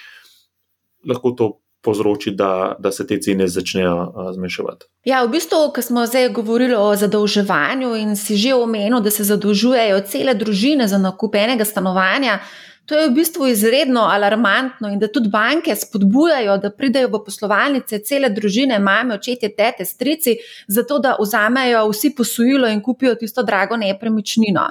[1.10, 4.86] lahko to povzroči, da, da se te cene začnejo zmanjševati.
[5.10, 9.24] Ja, v bistvu, ko smo zdaj govorili o zadolževanju in si že omenil, da se
[9.24, 12.40] zadolžujejo cele družine za nakup enega stanovanja.
[12.86, 18.02] To je v bistvu izredno alarmantno in da tudi banke spodbujajo, da pridejo v poslovalnice
[18.04, 20.36] cele družine, mame, očetje, tete, strici,
[20.68, 24.68] zato da vzamejo vsi posojilo in kupijo tisto drago nepremičnino.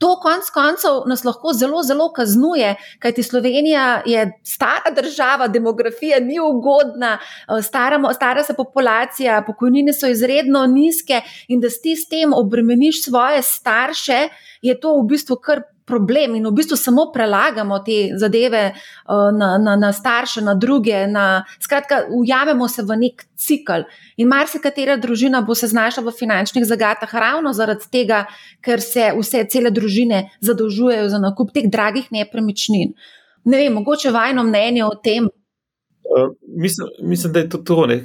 [0.00, 6.38] To konec koncev nas lahko zelo, zelo kaznuje, kajti Slovenija je stara država, demografija ni
[6.40, 12.32] ugodna, eh, staramo, stara se populacija, pokojnine so izredno nizke in da ti s tem
[12.32, 14.28] obremeniš svoje starše,
[14.62, 19.56] je to v bistvu kar problem in v bistvu samo prelagamo te zadeve uh, na,
[19.58, 21.06] na, na starše, na druge.
[21.10, 23.84] Na, skratka, ujamemo se v nek cikl.
[24.16, 28.24] In marsikatera družina bo se znašla v finančnih zagatah ravno zaradi tega,
[28.62, 32.94] ker se vse cele družine zadolžujejo za nakup teh dragih nepremičnin.
[33.44, 35.26] Ne vem, mogoče vajno mnenje o tem.
[36.06, 37.86] Uh, mislim, mislim, da je to to.
[37.86, 38.04] Ne?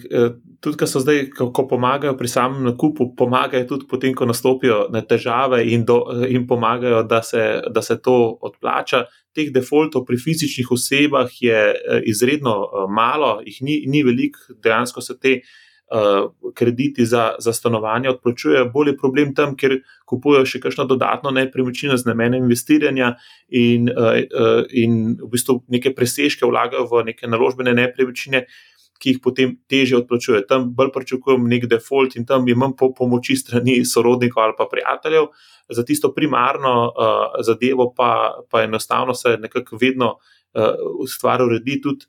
[0.65, 4.85] Uh, tudi, ko so zdaj, ko pomagajo pri samem nakupu, pomagajo tudi potem, ko nastopijo
[4.93, 9.05] na težave in, do, in pomagajo, da se, da se to odplača.
[9.35, 15.05] Teh defaultov pri fizičnih osebah je eh, izredno eh, malo, jih ni, ni veliko, dejansko
[15.05, 15.39] se te.
[15.85, 19.75] Uh, krediti za, za stanovanje odplačujejo, bolj je problem tam, ker
[20.09, 23.11] kupujejo še kakšno dodatno nepremičnino z namenom investiranja
[23.53, 28.47] in, uh, uh, in v bistvu neke presežke vlagajo v neke naložbene nepremičnine,
[28.99, 30.45] ki jih potem teže odplačuje.
[30.47, 35.31] Tam bolj pričakujem nek default in tam imam po pomoči strani sorodnikov ali pa prijateljev.
[35.69, 42.05] Za tisto primarno uh, zadevo pa, pa enostavno se nekako vedno uh, stvar uredi tudi.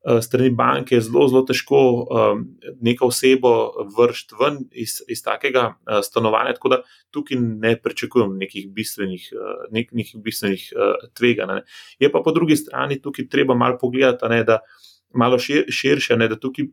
[0.00, 2.38] Strani banke je zelo, zelo težko um,
[2.80, 3.50] neko osebo
[3.98, 6.78] vršiti ven iz, iz takega uh, stanovanja, tako da
[7.12, 11.60] tukaj ne pričakujem nekih bistvenih, uh, nek, nekih bistvenih uh, tveganj.
[12.00, 16.16] Je pa po drugi strani tukaj treba malo pogledati, ne, da uh, malo šir, širše,
[16.16, 16.66] ne, da tukaj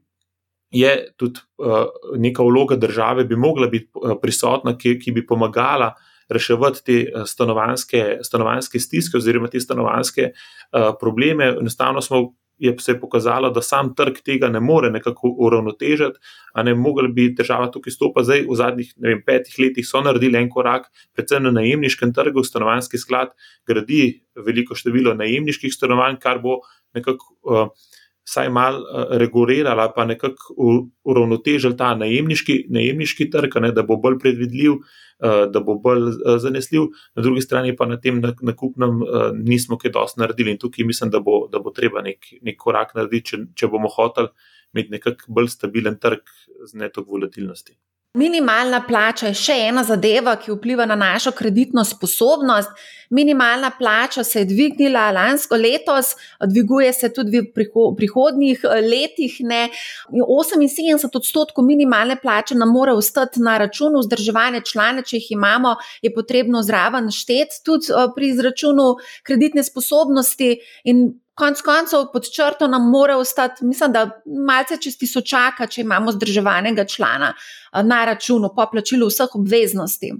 [0.71, 1.86] je tudi uh,
[2.19, 5.93] neka vloga države, bi mogla biti uh, prisotna, ki, ki bi pomagala
[6.30, 11.56] reševati te uh, stanovanske, stanovanske stiske oziroma te stanovanske uh, probleme.
[11.62, 12.34] Enostavno smo.
[12.60, 16.17] Je se je pokazalo, da sam trg tega ne more nekako uravnotežiti,
[16.54, 18.23] a ne mogli bi država tukaj stopiti.
[18.26, 22.41] Zdaj, v zadnjih vem, petih letih so naredili en korak, predvsem na najemniškem trgu.
[22.43, 23.36] Stanovanski sklad
[23.67, 26.58] gradi veliko število najemniških stanovanj, kar bo
[26.97, 27.38] nekako.
[27.45, 27.93] Uh,
[28.28, 30.56] vsaj malo uh, regulirala, pa nekako
[31.08, 36.36] uravnotežila ta najemniški, najemniški trg, ne, da bo bolj predvidljiv, uh, da bo bolj uh,
[36.44, 39.02] zanesljiv, na drugi strani pa na tem nakupnem
[39.40, 42.96] nismo kaj dosti naredili in tukaj mislim, da bo, da bo treba nek, nek korak
[42.96, 44.34] narediti, če, če bomo hoteli
[44.76, 46.28] imeti nekako bolj stabilen trg
[46.66, 47.78] z neto volatilnosti.
[48.13, 52.72] Minimalna plača je še ena zadeva, ki vpliva na našo kreditno sposobnost.
[53.13, 57.67] Minimalna plača se je dvignila lansko letos, dviguje se tudi v
[58.00, 59.38] prihodnjih eh, letih.
[59.46, 59.67] Ne.
[60.10, 66.13] 78 odstotkov minimalne plače nam mora ostati na računu vzdrževanja člane, če jih imamo, je
[66.13, 70.56] potrebno zraven šteti tudi eh, pri izračunu kreditne sposobnosti.
[70.89, 74.10] In konec koncev pod črto nam mora ostati, mislim, da
[74.47, 80.12] malce čez tisočaka, če imamo zdrževanega člana eh, na računu po plačilu vseh obveznosti.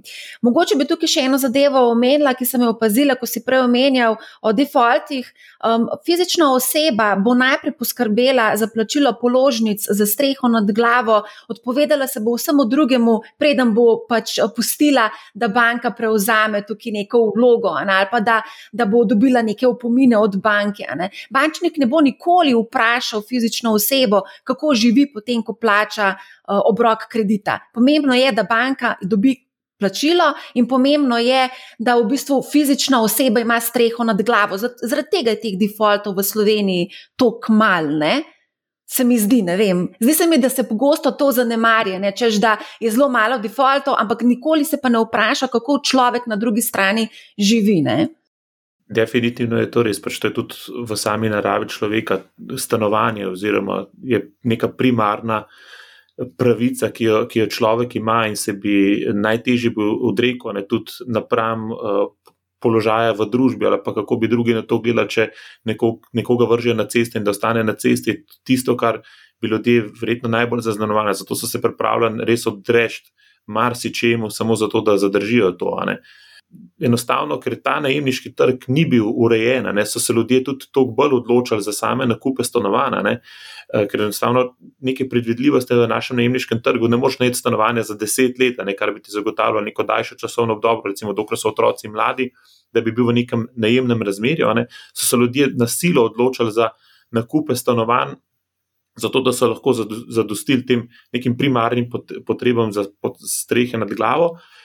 [0.46, 4.14] Mogoče bi tukaj še eno zadevo omenila, ki sem jo opazila, ko si prej omenjal
[4.42, 5.32] o defaultih.
[5.66, 12.22] Um, fizična oseba bo najprej poskrbela za plačilo položnic, za streho nad glavo, odpovedala se
[12.22, 18.06] bo vsemu drugemu, preden bo pač pustila, da banka prevzame tukaj neko vlogo ne, ali
[18.10, 18.38] pa da,
[18.72, 20.86] da bo dobila neke opomine od banke.
[20.94, 21.07] Ne.
[21.30, 27.58] Bančnik ne bo nikoli vprašal fizično osebo, kako živi potem, ko plača uh, obrok kredita.
[27.74, 29.36] Pomembno je, da banka dobi
[29.78, 34.58] plačilo in pomembno je, da v bistvu fizična oseba ima streho nad glavo.
[34.58, 38.22] Zaradi tega je teh defaultov v Sloveniji tako malne.
[38.88, 39.82] Se mi zdi, ne vem.
[40.00, 44.22] Zdi se mi, da se pogosto to zanemarja, češ da je zelo malo defaultov, ampak
[44.24, 47.82] nikoli se pa ne vpraša, kako človek na drugi strani živi.
[47.84, 48.08] Ne?
[48.88, 52.22] Definitivno je to res, pač to je tudi v sami naravi človeka,
[52.56, 55.42] stanovanje, oziroma je neka primarna
[56.40, 61.04] pravica, ki jo, ki jo človek ima in se bi najtežje bi odrekel, ne tudi
[61.06, 62.08] napram uh,
[62.64, 65.28] položaja v družbi, ali pa kako bi drugi na to gledali, če
[65.68, 69.02] neko, nekoga vržejo na cesti in da ostane na cesti, tisto, kar
[69.38, 71.14] bi ljudje verjetno najbolj zaznamovali.
[71.14, 73.04] Zato so se pripravljeni res odreči
[73.46, 75.76] marsičemu, samo zato, da zadržijo to.
[75.76, 75.94] Uh,
[76.80, 81.16] enostavno, ker ta najemniški trg ni bil urejen, ne, so se ljudje tudi toliko bolj
[81.18, 84.44] odločali za same nakupe stanovanja, eh, ker enostavno
[84.80, 88.94] neke predvidljivosti v našem najemniškem trgu ne moreš najeti stanovanja za deset let, ne, kar
[88.94, 92.30] bi ti zagotavljalo neko daljše časovno obdobje, recimo dokler so otroci mladi,
[92.72, 94.54] da bi bil v nekem najemnem razmerju.
[94.54, 96.70] Ne, so se ljudje na silo odločali za
[97.10, 98.16] nakupe stanovanj.
[98.98, 99.72] Zato, da so lahko
[100.10, 101.84] zadostili tem nekim primarnim
[102.26, 102.82] potrebam za
[103.22, 104.57] strehe nad glavo, uh,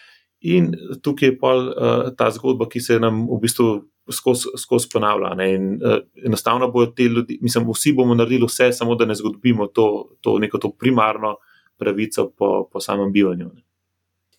[0.43, 3.67] In tukaj je pol uh, ta zgodba, ki se nam v bistvu
[4.11, 5.31] skozi ponavlja.
[5.47, 9.67] In, uh, enostavno bodo ti ljudje, mislim, vsi bomo naredili vse, samo da ne zgubimo
[9.67, 11.37] to, to neko to primarno
[11.79, 13.51] pravico po, po samem bivanju.
[13.53, 13.63] Ne.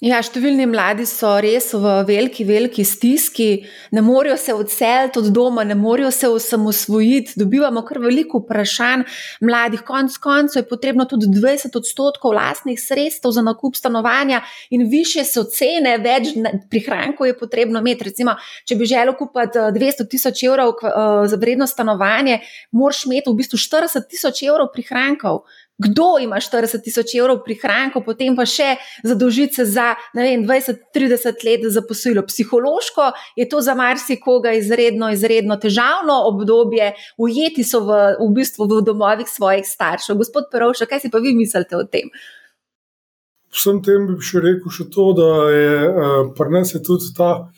[0.02, 3.62] Ja, številni mladi so res v veliki, veliki stiski,
[3.94, 7.36] ne morejo se odseliti od doma, ne morejo se osamosvojiti.
[7.38, 9.04] Dobivamo kar veliko vprašanj
[9.46, 9.84] mladih.
[9.86, 14.42] Konec koncev je potrebno tudi 20 odstotkov vlastnih sredstev za nakup stanovanja
[14.74, 16.34] in više so cene, več
[16.74, 18.10] prihrankov je potrebno imeti.
[18.10, 18.34] Recimo,
[18.66, 20.74] če bi želel kupiti 200 tisoč evrov
[21.30, 22.42] za vredno stanovanje,
[22.74, 25.44] moraš imeti v bistvu 40 tisoč evrov prihrankov
[25.78, 31.82] Kdo ima 40 tisoč evrov prihrankov, potem pa še zadolžiti se za 20-30 let za
[31.82, 32.22] posojilo.
[32.28, 38.84] Psihološko je to za marsikoga izredno, izredno težavno obdobje, ujeti so v, v bistvu v
[38.86, 40.14] domovih svojih staršev.
[40.22, 42.12] Gospod Perovša, kaj si pa vi mislite o tem?
[43.54, 47.48] Vsem tem bi še rekel še to, da je uh, pri nas je tudi ta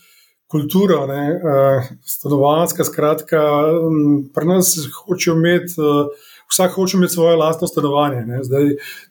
[0.49, 3.45] kultura, ne, uh, stanovanska, skratka,
[4.33, 4.73] pri nas
[5.05, 5.93] hočejo imeti.
[6.47, 8.27] Uh, vsak hoče imeti svoje lastno stanovanje.
[8.27, 8.45] Ne.
[8.45, 8.65] Zdaj,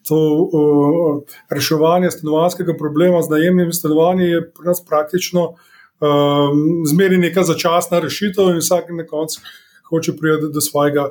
[0.07, 7.43] to uh, reševanje stanovanskega problema z najemnimi stanovanji je pri nas praktično um, zmeri neka
[7.43, 9.41] začasna rešitev, in vsak na koncu
[9.89, 11.09] hoče priti do svojega.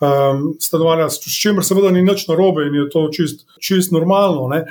[0.00, 4.48] Um, stanovanja, s čimer seveda ni nič narobe in je to čist, čist normalno.
[4.48, 4.64] Ne?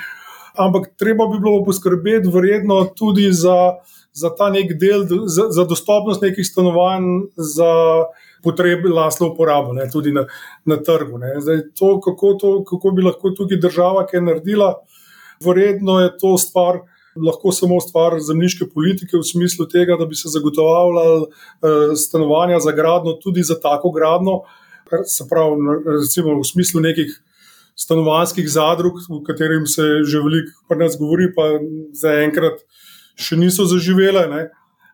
[0.59, 3.79] Ampak treba bi bilo poskrbeti, verjetno, tudi za,
[4.13, 7.71] za ta nek del, za, za dostopnost nekih stanovanj, za
[8.43, 10.25] potrebe lastno uporabo, ne, tudi na,
[10.65, 11.19] na trgu.
[11.39, 14.73] Zdaj, to, kako, to, kako bi lahko tukaj država kaj naredila,
[15.45, 16.83] verjetno je to stvar.
[17.13, 22.71] Lahko samo stvar zemljiške politike, v smislu tega, da bi se zagotovljala eh, stanovanja za
[22.73, 24.39] gradno, tudi za tako gradno,
[25.05, 27.13] se pravi, recimo v smislu nekih
[27.75, 31.59] stanovanjskih zadrug, v katerih se že veliko pri nas govori, pa
[31.93, 32.61] zaenkrat
[33.15, 34.25] še niso zaživele.
[34.29, 34.43] Ne.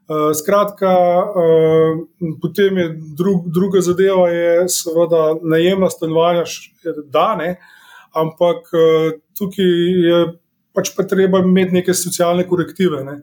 [0.09, 0.89] Eh, skratka,
[1.21, 1.97] uh,
[2.41, 2.85] potem je
[3.17, 6.43] drug, druga zadeva, je seveda najemna stanovanja,
[7.13, 7.49] da ne,
[8.17, 9.69] ampak uh, tukaj
[10.07, 10.23] je
[10.73, 13.19] pač pa treba imeti neke socialne korektive, ne,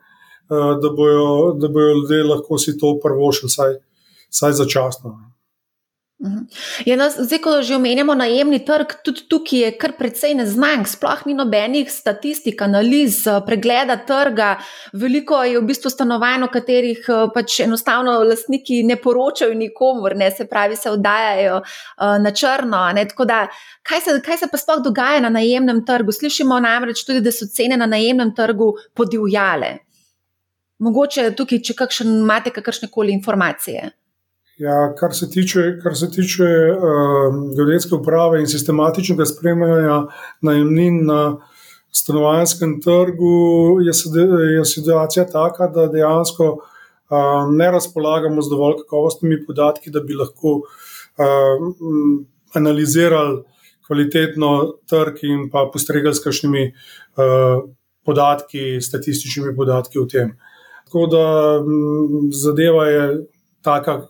[0.47, 3.75] uh, da, bojo, da bojo ljudje lahko si to prvo še vsaj,
[4.31, 5.17] vsaj začasno.
[5.17, 5.26] Ne.
[6.25, 6.47] Mhm.
[6.87, 11.27] Ja, no, zdaj, ko že omenjamo najemni trg, tudi tukaj je kar precej neznank, sploh
[11.29, 14.55] ni nobenih statistik, analiz, pregleda trga.
[14.97, 20.31] Veliko je v bistvu stanovanj, o katerih eh, pač enostavno lastniki ne poročajo nikomor, ne
[20.31, 22.81] se pravi, se oddajajo uh, na črno.
[23.29, 23.43] Da,
[23.85, 26.17] kaj, se, kaj se pa sploh dogaja na najemnem trgu?
[26.17, 29.75] Slišimo namreč tudi, da so cene na najemnem trgu podivjale.
[30.81, 33.93] Mogoče tukaj, če kakšen, imate kakršne koli informacije.
[34.57, 39.99] Ja, kar se tiče, kar se tiče uh, geodetske uprave in sistematičnega spremljanja
[40.41, 41.37] najemnin na
[41.93, 43.93] stanovanjskem trgu, je,
[44.57, 50.57] je situacija taka, da dejansko uh, ne razpolagamo z dovolj kakovostnimi podatki, da bi lahko
[50.63, 51.69] uh,
[52.57, 53.43] analizirali
[53.87, 54.57] kvalitetno
[54.89, 57.61] trg in pa postregali s kakšnimi uh,
[58.09, 60.33] podatki, statističnimi podatki o tem.
[60.89, 61.25] Tako da
[61.61, 63.09] m, zadeva je
[63.63, 64.07] taka,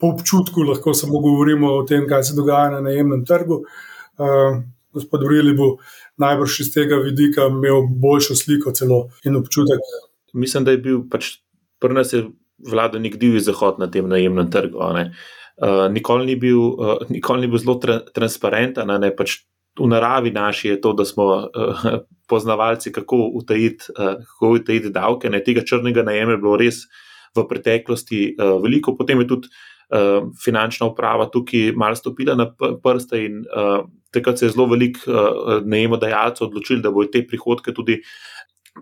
[0.00, 3.62] po občutku lahko samo govorimo o tem, kaj se dogaja na najemnem trgu.
[4.16, 4.62] Uh,
[4.96, 5.76] gospod Vrili bo
[6.16, 9.82] najbrž iz tega vidika imel boljšo sliko celo in občutek.
[10.32, 11.36] Mislim, da je bil pač
[11.80, 12.14] pri nas
[12.72, 14.80] vladal nek divji zahod na tem najemnem trgu.
[14.80, 19.42] Uh, nikoli, ni bil, uh, nikoli ni bil zelo tra transparenten, ne pač
[19.76, 21.88] v naravi naši je to, da smo uh,
[22.28, 25.30] poznavalci, kako utajiti uh, davke.
[25.32, 27.02] Ne, tega črnega najema je bilo res uh,
[27.36, 32.50] v preteklosti uh, veliko, potem je tudi uh, finančna uprava tukaj malo stopila na
[32.82, 37.74] prste in uh, takrat se je zelo velik uh, najemodajalcev odločil, da bodo te prihodke
[37.74, 38.00] tudi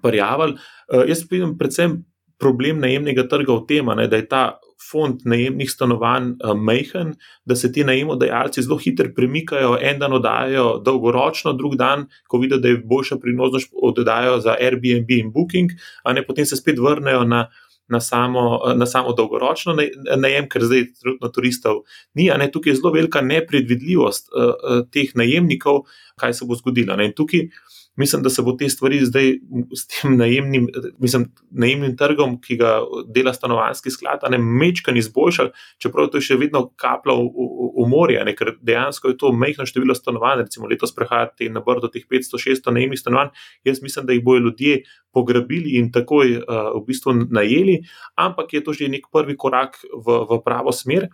[0.03, 0.59] prijavili.
[0.89, 2.03] Uh, jaz vidim predvsem
[2.39, 4.45] problem najemnega trga v tem, da je ta.
[4.85, 7.15] Fond najemnih stanovanj uh, mehen,
[7.49, 12.59] da se ti najemodajalci zelo hitro premikajo, en dan oddajajo dolgoročno, drug dan, ko vidijo,
[12.61, 15.73] da je boljša priložnost, oddajajo za Airbnb in Booking,
[16.05, 17.47] a ne potem se spet vrnejo na
[17.89, 19.77] na samo, na samo dolgoročno
[20.17, 21.83] najem, ker zdaj trenutno turistov
[22.15, 22.31] ni.
[22.39, 25.85] Ne, tukaj je zelo velika nepredvidljivost uh, teh najemnikov,
[26.21, 26.97] kaj se bo zgodilo.
[26.97, 27.49] Ne, tukaj
[27.97, 29.33] mislim, da se bo te stvari zdaj
[29.77, 30.67] s tem najemnim,
[30.99, 32.81] mislim, najemnim trgom, ki ga
[33.15, 37.87] dela stanovanski sklad, ne mečkan izboljšali, čeprav to je še vedno kapla v, v, v
[37.91, 42.07] morje, ne, ker dejansko je to mehko število stanovanj, recimo letos prehajati na brdo teh
[42.11, 43.31] 500-600 najemnih stanovanj.
[43.65, 44.83] Jaz mislim, da jih bojo ljudje
[45.15, 47.79] pograbili in takoj uh, v bistvu najeli,
[48.19, 51.09] ampak je to že nek prvi korak v, v pravo smer.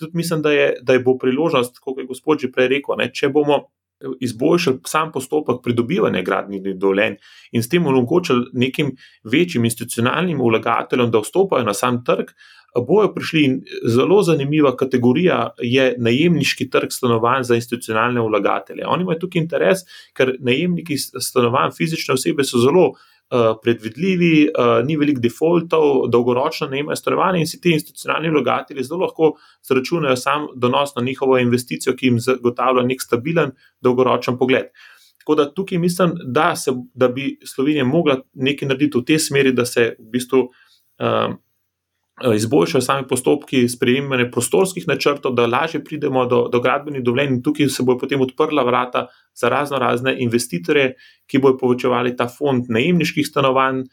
[0.00, 3.12] Tudi mislim, da je, da je bo priložnost, kot je gospod že prej rekel, ne,
[3.12, 3.68] če bomo
[4.20, 7.16] izboljšali sam postopek pridobivanja gradnih dovoljenj
[7.52, 12.30] in s tem omogočili nekim večjim institucionalnim vlagateljem, da vstopajo na sam trg,
[12.80, 18.86] bojo prišli in zelo zanimiva kategorija je najemniški trg stanovanj za institucionalne vlagatelje.
[18.86, 19.84] Oni imajo tukaj interes,
[20.16, 22.92] ker najemniki stanovanj, fizične osebe so zelo
[23.32, 28.84] Eh, predvidljivi, uh, ni veliko defaultov, dolgoročno ne imajo stanovanja in si ti institucionalni vlagatelji
[28.84, 29.30] zelo lahko
[29.68, 34.68] zračunajo sam donos na njihovo investicijo, ki jim zagotavlja nek stabilen, dolgoročen pogled.
[35.22, 39.52] Tako da tukaj mislim, da, se, da bi Slovenija mogla nekaj narediti v tej smeri,
[39.52, 40.42] da se v bistvu.
[41.00, 41.32] Uh,
[42.36, 47.68] izboljšajo sami postopki sprejemanja prostorskih načrtov, da lažje pridemo do, do gradbenih dovoljenj, in tukaj
[47.72, 50.94] se bojo potem odprla vrata za razno razne investitorje,
[51.26, 53.86] ki bojo povečevali ta fond najemniških stanovanj,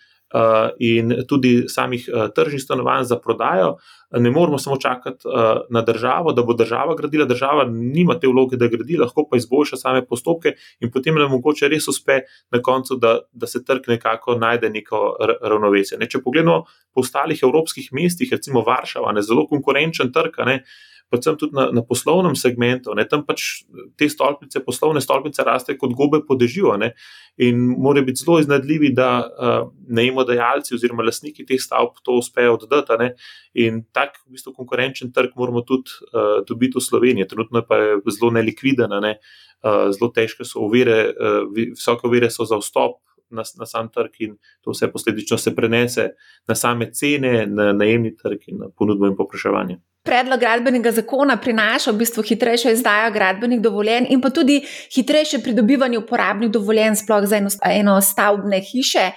[0.80, 3.77] in tudi samih uh, tržnih stanovanj za prodajo.
[4.11, 5.25] Ne moramo samo čakati
[5.69, 7.25] na državo, da bo država gradila.
[7.25, 11.69] Država nima te vloge, da gradi, lahko pa izboljša same postopke in potem nam mogoče
[11.69, 12.19] res uspe
[12.51, 15.97] na koncu, da, da se trg nekako najde neko ravnovesje.
[16.01, 16.63] Ne, če pogledamo
[16.93, 20.41] po ostalih evropskih mestih, recimo Varšava, ne zelo konkurenčen trg.
[20.45, 20.63] Ne,
[21.10, 22.93] predvsem tudi na, na poslovnem segmentu.
[22.97, 23.64] Ne, tam pač
[23.97, 26.72] te stolpice, poslovne stolpice, raste kot gobe po dežju.
[27.45, 33.12] In mora biti zelo iznadljivi, da uh, najemodajalci oziroma lastniki teh stavb to uspejo oddati.
[33.66, 37.28] In tak v bistvu konkurenčen trg moramo tudi uh, dobiti v Sloveniji.
[37.28, 39.18] Trenutno pa je zelo nelikviden, ne,
[39.66, 43.01] uh, zelo težke so uvire, uh, visoke uvire so za vstop.
[43.30, 44.32] Na, na sam trg, in
[44.66, 46.07] to vse posledično se prenese
[46.49, 51.91] na same cene, na najemni trg, in na ponudbo in popraševanje predlog gradbenega zakona prinaša
[51.91, 54.62] v bistvu hitrejšo izdajo gradbenih dovoljenj in pa tudi
[54.95, 57.41] hitrejše pridobivanje uporabnih dovoljenj, sploh za
[57.72, 59.12] eno stavbne hiše.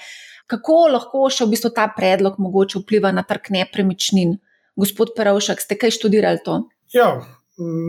[0.47, 4.37] Kako lahko še v bistvu ta predlog mogoče vpliva na trg nepremičnin?
[4.77, 6.63] Gospod Perovšek, ste kaj študirali to?
[6.93, 7.23] Ja,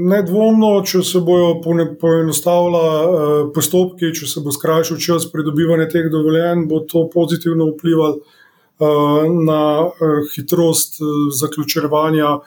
[0.10, 1.58] nedvomno, če se bojo
[2.00, 8.20] poenostavila eh, postopki, če se bo skrajšal čas pridobivanja teh dovoljenj, bo to pozitivno vplivalo
[8.20, 11.00] eh, na eh, hitrost
[11.40, 12.38] zaključevanja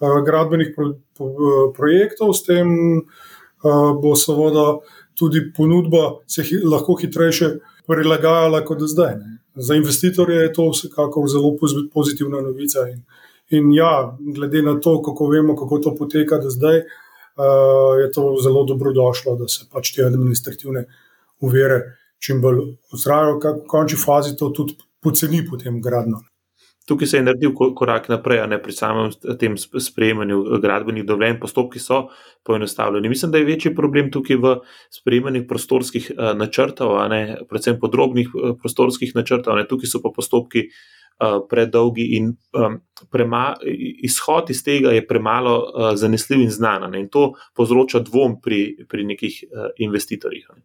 [0.00, 3.02] gradbenih pro, pro, projektov, s tem
[4.02, 4.78] bo seveda
[5.18, 9.14] tudi ponudba se hi, lahko hitreje prilagajala kot zdaj.
[9.18, 9.38] Ne.
[9.54, 11.56] Za investitorje je to vsekakor zelo
[11.94, 12.88] pozitivna novica.
[12.88, 13.02] In,
[13.50, 16.82] in ja, glede na to, kako vemo, kako to poteka do zdaj,
[18.02, 20.84] je to zelo dobrodošlo, da se pač te administrativne
[21.40, 21.82] uvere
[22.18, 22.60] čim bolj
[22.92, 26.22] odstravijo, v končni fazi to tudi poceni potem gradno.
[26.88, 32.08] Tukaj se je naredil korak naprej, ne pri samem tem sprejemanju gradbenih dovoljenj, postopki so
[32.44, 33.08] poenostavljeni.
[33.08, 34.56] Mislim, da je večji problem tukaj v
[34.90, 39.56] sprejemanju prostorskih uh, načrtov, ne, predvsem podrobnih uh, prostorskih načrtov.
[39.56, 39.68] Ne.
[39.68, 40.68] Tukaj so pa postopki
[41.48, 42.80] predolgi in um,
[43.10, 43.54] prema,
[44.02, 46.90] izhod iz tega je premalo uh, zanesljiv in znan.
[46.90, 47.00] Ne.
[47.00, 50.48] In to povzroča dvom pri, pri nekih uh, investitorjih.
[50.56, 50.62] Ne.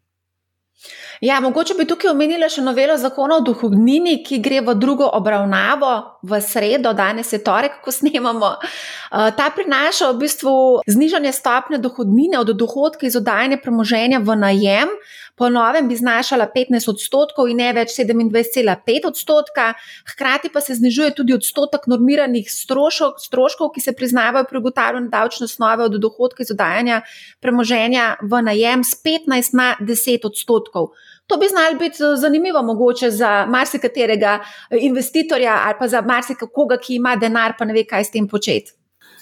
[1.21, 5.93] Ja, mogoče bi tukaj omenila še novelo zakona o dohodnini, ki gre v drugo obravnavo
[6.21, 8.51] v sredo, danes je torek, ko snemamo.
[8.57, 10.53] Eh, ta prinaša v bistvu
[10.85, 14.93] znižanje stopne dohodnine od dohodka iz oddajanja premoženja v najem.
[15.37, 19.73] Po novem bi znašala 15 odstotkov in ne več 27,5 odstotka,
[20.13, 25.45] hkrati pa se znižuje tudi odstotek normiranih strošok, stroškov, ki se priznavajo pri ugotavljanju davčne
[25.45, 27.03] osnove od dohodka iz oddajanja
[27.41, 30.93] premoženja v najem z 15 na 10 odstotkov.
[31.27, 36.77] To bi znalo biti eh, zanimivo, mogoče za marsikaterega eh, investitorja ali pa za marsikoga,
[36.77, 38.71] ki ima denar, pa ne ve, kaj s tem početi.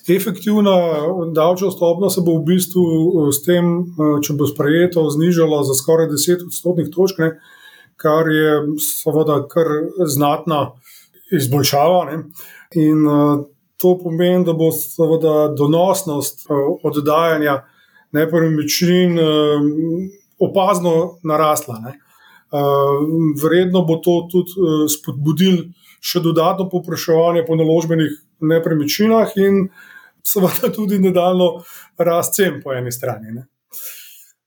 [0.08, 0.76] Efektivna
[1.34, 3.72] davčna stopnja se bo v bistvu eh, s tem,
[4.22, 7.32] če bo sprejeto, znižala za skoraj 10 odstotnih točk, ne,
[7.98, 8.52] kar je
[8.86, 9.72] seveda kar
[10.06, 10.60] znatna
[11.34, 12.04] izboljšava.
[12.12, 12.20] Ne.
[12.76, 13.08] In
[13.82, 16.46] to pomeni, da bo seveda donosnost
[16.84, 17.64] oddajanja
[18.14, 19.18] nepremičnin
[20.40, 21.80] opazno narasla.
[21.80, 21.94] Ne.
[23.42, 25.58] Vredno bo to tudi e, spodbudil
[26.00, 28.14] še dodatno popraševanje po naložbenih
[28.46, 29.66] nepremičninah in
[30.26, 31.50] seveda tudi nadaljno
[31.98, 33.34] rast cen po eni strani.
[33.40, 33.46] Ne.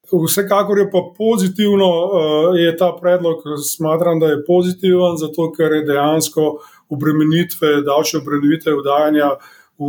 [0.09, 5.85] Vsekakor je pa pozitivno, e, je ta predlog, smatram, da je pozitiven, zato ker je
[5.91, 6.47] dejansko
[6.89, 9.35] obremenitve, davčne obremenitve vdajanja
[9.79, 9.87] v,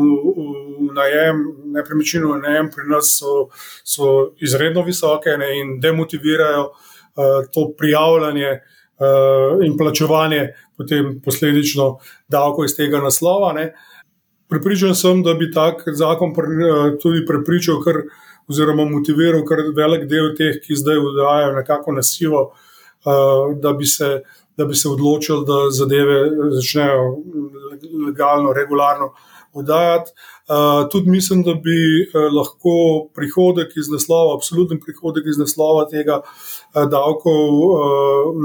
[0.90, 1.38] v najem,
[1.74, 3.50] nepremičnino v najem pri nas so,
[3.84, 11.98] so izredno visoke ne, in demotivirajo uh, to prijavljanje uh, in plačevanje, potem posledično
[12.30, 13.54] davko iz tega naslova.
[13.54, 13.74] Ne.
[14.50, 18.04] Pripričan sem, da bi tak zakon pri, uh, tudi prepričal, kar,
[18.50, 22.52] oziroma motiviral kar velik del teh, ki zdaj vdajajo nekako na sivo,
[23.06, 24.20] uh, da bi se.
[24.60, 26.18] Da bi se odločili, da zadeve
[26.52, 27.04] začnejo
[28.10, 30.12] legalno, regularno uh, oddajati.
[30.50, 36.22] Uh, tudi mislim, da bi uh, lahko prihodek iz naslova, absoluten prihodek iz naslova tega
[36.22, 38.38] uh, davkov, uh,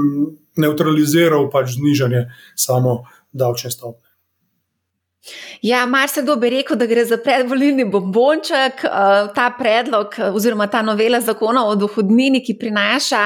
[0.55, 2.25] neutraliziral pač znižanje
[2.55, 4.05] samo davčne stopnje.
[5.61, 8.83] Ja, marsikdo bi rekel, da gre za predvolilni bombonček.
[9.35, 13.23] Ta predlog, oziroma ta novela zakona o dohodnini, ki prinaša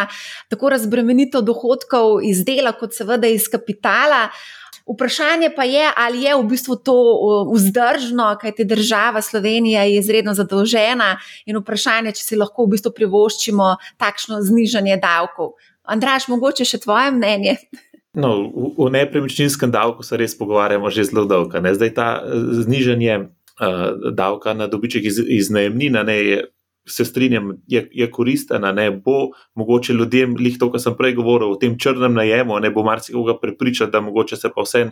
[0.50, 4.30] tako razbremenitev dohodkov iz dela, kot seveda iz kapitala.
[4.90, 6.96] Vprašanje pa je, ali je v bistvu to
[7.54, 13.76] vzdržno, kajti država Slovenija je izredno zadolžena in vprašanje, če si lahko v bistvu privoščimo
[14.02, 15.54] takšno znižanje davkov.
[15.86, 17.58] Andraš, mogoče še tvoje mnenje?
[18.18, 21.62] No, v, nepremičninskem davku se res pogovarjamo že zelo dolgo.
[21.62, 22.08] Zdaj ta
[22.66, 26.40] znižanje uh, davka na dobiček iz, iz najemnina ne, je,
[26.92, 31.54] se strinjam, je, je koristena, ne bo mogoče ljudem, lih to, kar sem prej govoril,
[31.54, 34.92] o tem črnem najemu, ne bo marsikoga prepričati, da mogoče se pa vsem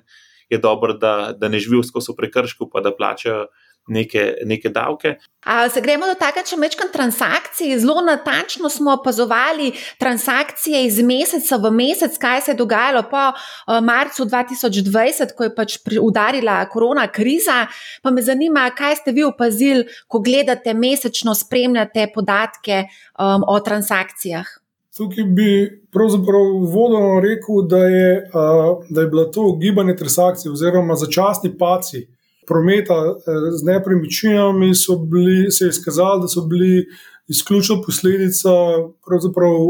[0.49, 3.47] je dobro, da, da ne živijo skozi prekršku, pa da plačajo
[3.87, 5.15] neke, neke davke.
[5.47, 7.77] A se gremo dotakniti še večkrat transakcij.
[7.79, 13.79] Zelo natančno smo opazovali transakcije iz meseca v mesec, kaj se je dogajalo po uh,
[13.83, 17.63] marcu 2020, ko je pač udarila korona kriza.
[18.03, 24.51] Pa me zanima, kaj ste vi opazili, ko gledate mesečno, spremljate podatke um, o transakcijah.
[24.97, 25.49] Tukaj bi
[25.93, 32.07] pravzaprav vodno rekel, da je, uh, da je bilo to gibanje transakcij oziroma začasni paci
[32.47, 34.71] prometa eh, z nepremičninami
[35.11, 36.85] bili, se je izkazalo, da so bili
[37.27, 38.49] izključno posledica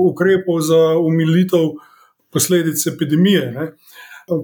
[0.09, 1.73] ukrepov za umilitev
[2.33, 3.51] posledic epidemije.
[3.51, 3.71] Ne.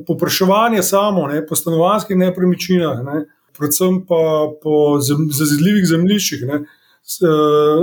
[0.08, 3.26] Popraševanje samo ne, po stanovanjskih nepremičninah, ne,
[3.58, 5.00] predvsem pa po
[5.32, 6.62] zazidljivih zemljiščih, ne,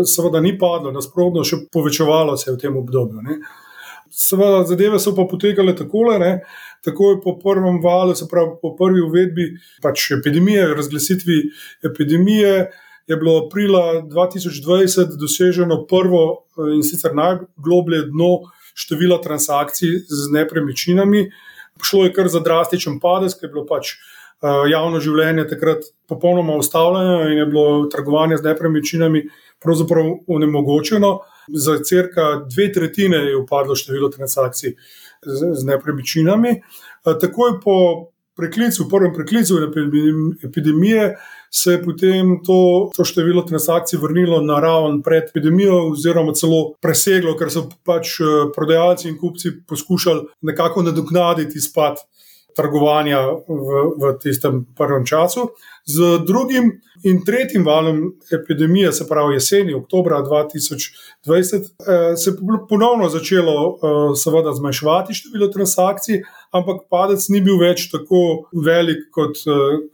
[0.09, 3.20] seveda ni padlo, nasprotno, še povečevalo se je v tem obdobju.
[3.22, 3.36] Ne.
[4.11, 6.18] Seveda, zadeve so pa potekale takole.
[6.18, 6.32] Ne,
[6.84, 9.50] takoj po prvem valu, se pravi po prvi uvedbi
[9.82, 11.42] pač epidemije, razglasitvi
[11.86, 12.70] epidemije,
[13.06, 16.22] je bilo aprila 2020 doseženo prvo
[16.58, 21.30] eh, in sicer najgloblje dno števila transakcij z nepremičninami.
[21.82, 26.58] Šlo je kar za drastičen padec, ker je bilo pač eh, javno življenje takrat popolnoma
[26.61, 29.24] ustavljeno in je bilo trgovanje z nepremičninami
[29.61, 31.18] pravzaprav onemogočeno.
[31.48, 34.74] Za crka dve tretjine je upadlo število transakcij
[35.26, 36.61] z, z nepremičninami.
[37.04, 37.76] Takoj po
[38.36, 39.54] preklicu, prvem preklicu
[40.44, 41.16] epidemije,
[41.50, 47.34] se je potem to, to število transakcij vrnilo na raven pred epidemijo, oziroma celo preseglo,
[47.36, 48.16] ker so pač
[48.54, 51.98] prodajalci in kupci poskušali nekako nadoknaditi izpad
[52.57, 55.51] trgovanja v, v tistem prvem času.
[55.84, 61.64] Z drugim in tretjim valom epidemije, se pravi jeseni, oktober 2020,
[62.16, 62.36] se je
[62.68, 63.78] ponovno začelo
[64.16, 66.22] seveda, zmanjševati število transakcij,
[66.53, 69.40] ampak padec ni bil več tako velik kot,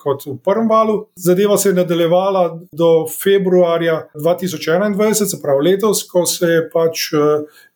[0.03, 0.99] kot v prvem valu.
[1.17, 7.09] Zadeva se je nadaljevala do februarja 2021, se pravi letos, ko, se je, pač,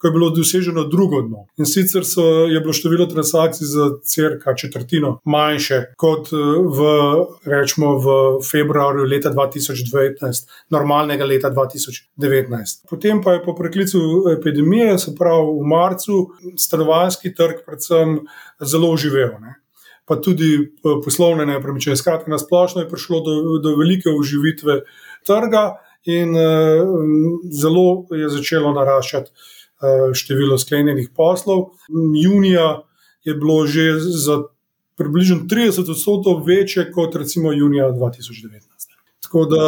[0.01, 1.45] ko je bilo doseženo drugo dno.
[1.61, 6.87] In sicer so, je bilo število transakcij za crka četrtino manjše kot v,
[7.45, 8.15] rečemo, v
[8.51, 12.87] februarju leta 2019, normalnega leta 2019.
[12.91, 14.01] Potem pa je po preklicu
[14.39, 16.25] epidemije, se pravi v marcu,
[16.57, 18.23] stanovanjski trg predvsem
[18.61, 19.37] zelo oživel.
[19.41, 19.59] Ne.
[20.09, 21.97] Pa tudi eh, poslovne nepremičnine.
[21.97, 24.81] Skratka, na splošno je prišlo do, do velike oživitve
[25.29, 25.77] trga,
[26.09, 26.89] in uh,
[27.53, 29.31] zelo je začelo naraščati
[30.14, 31.64] število sklenjenih poslov.
[32.22, 32.83] Junija
[33.24, 34.43] je bilo že za
[34.97, 38.61] približno 30 odstotkov večje kot recimo junija 2019.
[39.22, 39.64] Tako da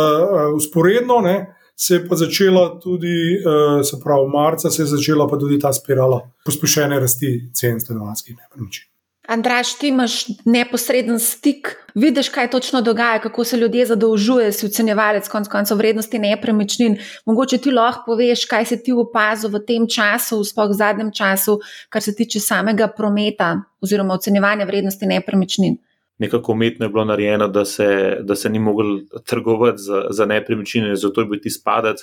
[0.57, 3.41] usporedno ne, se je pa začela tudi,
[3.85, 8.92] se pravi, marca se je začela pa tudi ta spirala pospešene rasti cen stanovanjskih nepremičnin.
[9.29, 15.29] Andraš, ti imaš neposreden stik, vidiš, kaj točno dogaja, kako se ljudje zadolžujejo, si ocenjevalec
[15.29, 16.97] konc koncev vrednosti nepremičnin.
[17.27, 21.61] Mogoče ti lahko poveš, kaj si ti opazil v tem času, sploh v zadnjem času,
[21.89, 25.79] kar se tiče samega prometa oziroma ocenjevanja vrednosti nepremičnin.
[26.19, 30.97] Nekako umetno je bilo narejeno, da se, da se ni mogel trgovati za, za nepremičnine,
[30.97, 32.03] zato je bil ti spadec.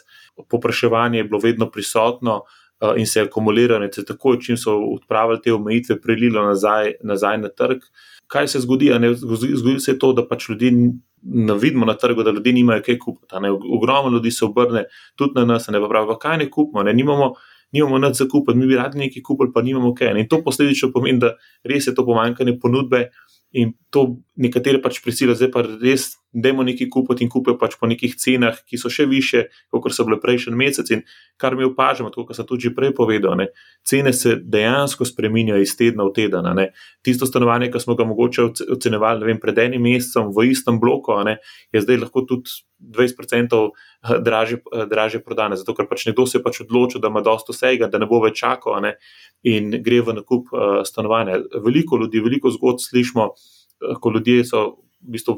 [0.50, 2.42] Popraševanje je bilo vedno prisotno,
[2.98, 7.38] in se je akumuliralo, in se takoj, čim so odpravili te omejitve, prelilo nazaj, nazaj
[7.38, 7.84] na trg.
[8.28, 8.92] Kaj se zgodi?
[9.16, 10.72] Zgodi se to, da pač ljudi
[11.24, 13.36] ne vidimo na trgu, da ljudje nimajo kaj kupiti.
[13.78, 17.34] Ogromno ljudi se obrne tudi na nas, ne pa pravi, kaj ne kupimo, ne nimamo.
[17.72, 20.16] Nimamo nič za kupiti, mi bi radi nekaj kupili, pa nimamo kaj.
[20.18, 23.12] In to posledično pomeni, da res je to pomankanje ponudbe,
[23.52, 27.76] In to nekatere pač prisilijo, zdaj pa res, da imamo nekaj kupiti in kupijo pač
[27.80, 30.92] po nekih cenah, ki so še više, kot so bile prejšnji mesec.
[30.96, 31.04] In
[31.42, 33.50] kar mi opažamo, kot sem tudi prej povedal, ne,
[33.88, 36.48] cene se dejansko spreminjajo iz tedna v teden.
[36.56, 36.70] Ne.
[37.06, 41.40] Tisto stanovanje, ki smo ga mogoče ocenjevali vem, pred enim mesecem v istem bloku, ne,
[41.76, 43.60] je zdaj lahko tudi 20%
[44.24, 45.60] dražje, dražje prodane.
[45.60, 48.22] Zato, ker pač nekdo se je pač odločil, da ima dosto vsega, da ne bo
[48.24, 48.80] več čakal
[49.44, 51.42] in gre v nakup uh, stanovanja.
[51.64, 53.34] Veliko ljudi, veliko zgodb slišimo,
[54.02, 54.66] ko ljudje so
[55.02, 55.38] v bistvu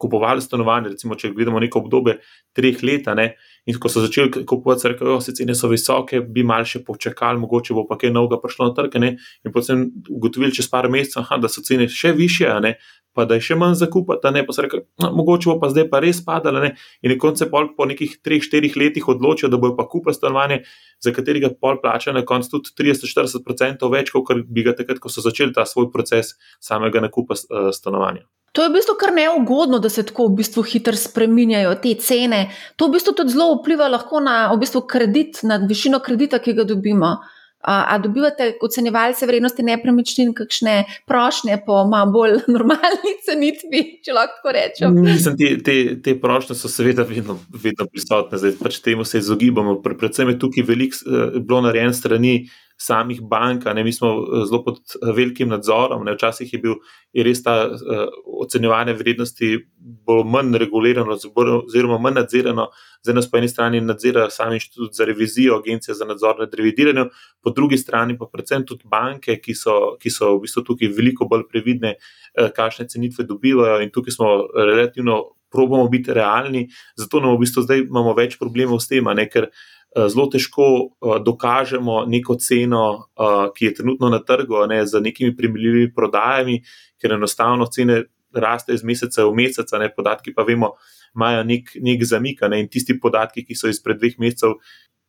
[0.00, 2.18] kupovali stanovanje, recimo, če gledamo neko obdobje
[2.56, 3.28] treh let, ne,
[3.66, 7.40] in ko so začeli kupovati, so rekli, da so cene visoke, bi mal še počakali,
[7.42, 8.98] mogoče bo pa kaj novega prišlo na trg.
[9.02, 9.14] Ne,
[9.44, 12.76] in potem ugotovili čez par mesecev, da so cene še više, ne,
[13.14, 15.86] pa da je še manj zakupati, ne pa se reče, no, mogoče bo pa zdaj
[15.92, 16.60] pa res padalo.
[16.64, 16.74] Ne?
[17.06, 20.64] In na koncu pol po nekih 3-4 letih odločijo, da bojo pa kupili stanovanje,
[21.04, 25.22] za katerega pol plača na koncu tudi 30-40% več, kot bi ga takrat, ko so
[25.24, 28.26] začeli ta svoj proces samega nakupa uh, stanovanja.
[28.54, 32.44] To je v bistvu kar neugodno, da se tako v bistvu hitro spreminjajo te cene.
[32.78, 36.64] To v bistvu tudi zelo vpliva na v bistvu kredit, na višino kredita, ki ga
[36.64, 37.16] dobimo.
[37.64, 44.52] A dobivate ocenjevalce vrednosti nepremičnin, kakšne prošnje po malo bolj normalni cenitvi, če lahko tako
[44.52, 44.98] rečem?
[45.00, 49.80] Mislim, te, te, te prošnje so seveda vedno, vedno prisotne, zdaj pač temu se izogibamo.
[49.82, 52.36] Predvsem je tukaj veliko eh, bilo narejeno strani
[52.76, 56.04] samih bank, ne, mi smo eh, zelo pod eh, velikim nadzorom.
[56.04, 56.74] Ne, včasih je bil
[57.14, 58.08] je res ta uh,
[58.42, 62.64] ocenjevanje vrednosti bolj manj regulirano, oziroma manj nadzirano.
[63.04, 67.12] Zdaj nas po eni strani nadzira sam inštitut za revizijo, agencija za nadzor nad revidiranjem,
[67.42, 71.28] po drugi strani pa predvsem tudi banke, ki so, ki so v bistvu tukaj veliko
[71.30, 71.94] bolj previdne,
[72.34, 75.22] uh, kakšne cenitve dobivajo in tukaj smo relativno.
[75.54, 76.64] Probamo biti realni,
[76.98, 77.84] zato imamo v bistvu zdaj
[78.18, 79.46] več problemov s tem, ne, ker
[79.83, 82.84] Eh, zelo težko uh, dokažemo neko ceno,
[83.14, 86.60] uh, ki je trenutno na trgu, ne, z nekimi primerljivimi prodajami,
[87.00, 88.02] ker enostavno cene
[88.34, 90.72] rastejo iz meseca v mesec, ne podatki pa vemo,
[91.14, 92.42] imajo nek, nek zamik.
[92.50, 94.58] Ne, in tisti podatki, ki so izpred dveh mesecev,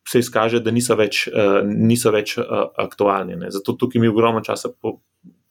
[0.06, 1.24] se izkaže, da niso več,
[1.66, 2.36] niso več
[2.78, 3.34] aktualni.
[3.40, 3.50] Ne.
[3.50, 5.00] Zato tukaj mi ogromno časa po,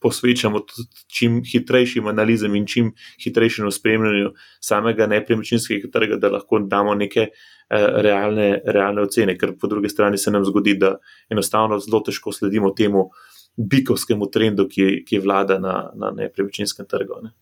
[0.06, 0.62] posvečamo
[1.10, 2.94] čim hitrejšim analizam in čim
[3.24, 4.32] hitrejšemu spremljanju
[4.62, 7.30] samega nepremičninskega trga, da lahko damo neke.
[7.66, 10.92] Eh, realne, realne ocene, ker po drugi strani se nam zgodi, da
[11.34, 13.08] enostavno zelo težko sledimo temu
[13.56, 17.18] bikovskemu trendu, ki, ki vlada na, na nepremičninskem trgu.
[17.24, 17.32] Ne.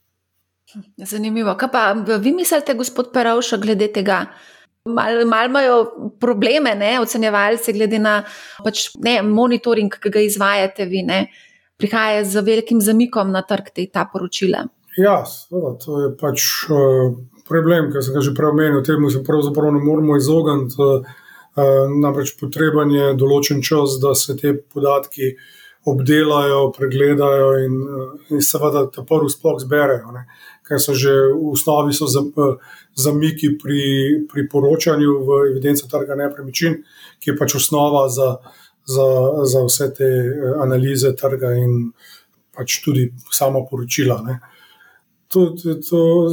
[0.96, 1.54] Zanimivo.
[1.60, 1.84] Kaj pa
[2.18, 4.24] vi mislite, gospod Peravša, glede tega?
[4.84, 5.76] Malo mal imajo
[6.20, 8.18] probleme, ne, ocenjevalci, glede na
[8.64, 11.20] pač, ne, monitoring, ki ga izvajate vi, ne,
[11.76, 14.66] prihaja z velikim zamikom na trg te ta poročila.
[14.96, 16.50] Ja, seveda, to je pač.
[16.70, 17.14] Uh
[17.48, 20.80] problem, ki sem ga že prej omenil, temu se pravzaprav ne moremo izogniti.
[21.54, 25.36] Eh, namreč potreben je določen čas, da se te podatki
[25.86, 30.10] obdelajo, pregledajo in, eh, in seveda ta prvi sploh zberejo.
[30.12, 30.26] Ne.
[30.66, 31.92] Ker so že v osnovi
[32.96, 36.82] zamiki pri, pri poročanju v evidenci trga nepremičnin,
[37.20, 38.38] ki je pač osnova za,
[38.86, 39.06] za,
[39.44, 40.10] za vse te
[40.62, 41.92] analize trga in
[42.54, 44.20] pač tudi samo poročila.
[44.26, 44.40] Ne
[45.34, 46.28] to, to, to,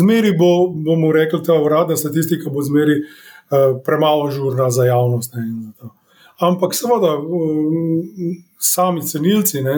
[0.00, 5.34] zmeri bo, bomo rekli, ta uradna statistika bo zmeri uh, premalo žurna za javnost.
[5.34, 5.72] Ne,
[6.40, 8.02] Ampak seveda, um,
[8.60, 9.76] sami cenilci, ne,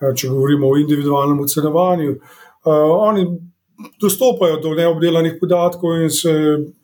[0.00, 2.72] eh, če govorimo o individualnem ocenjevanju, uh,
[3.08, 3.26] oni
[4.00, 6.32] dostopajo do neobdelanih podatkov in se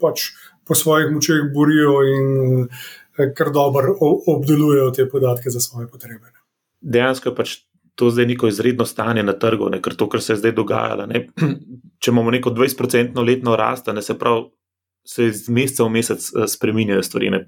[0.00, 0.30] pač
[0.68, 2.26] po svojih močeh borijo in
[2.62, 2.82] uh,
[3.16, 3.96] kar dobro
[4.26, 6.32] obdelujejo te podatke za svoje potrebe.
[6.80, 7.56] Dejansko je pač
[7.94, 11.06] to zdaj neko izredno stanje na trgu, ne, ker to, kar se je zdaj dogajalo.
[11.06, 11.26] Ne,
[12.02, 14.48] če imamo neko 20-odstotno letno rast, ne se pravi,
[15.04, 17.30] se iz meseca v mesec eh, spremenjajo stvari.
[17.30, 17.40] Ne.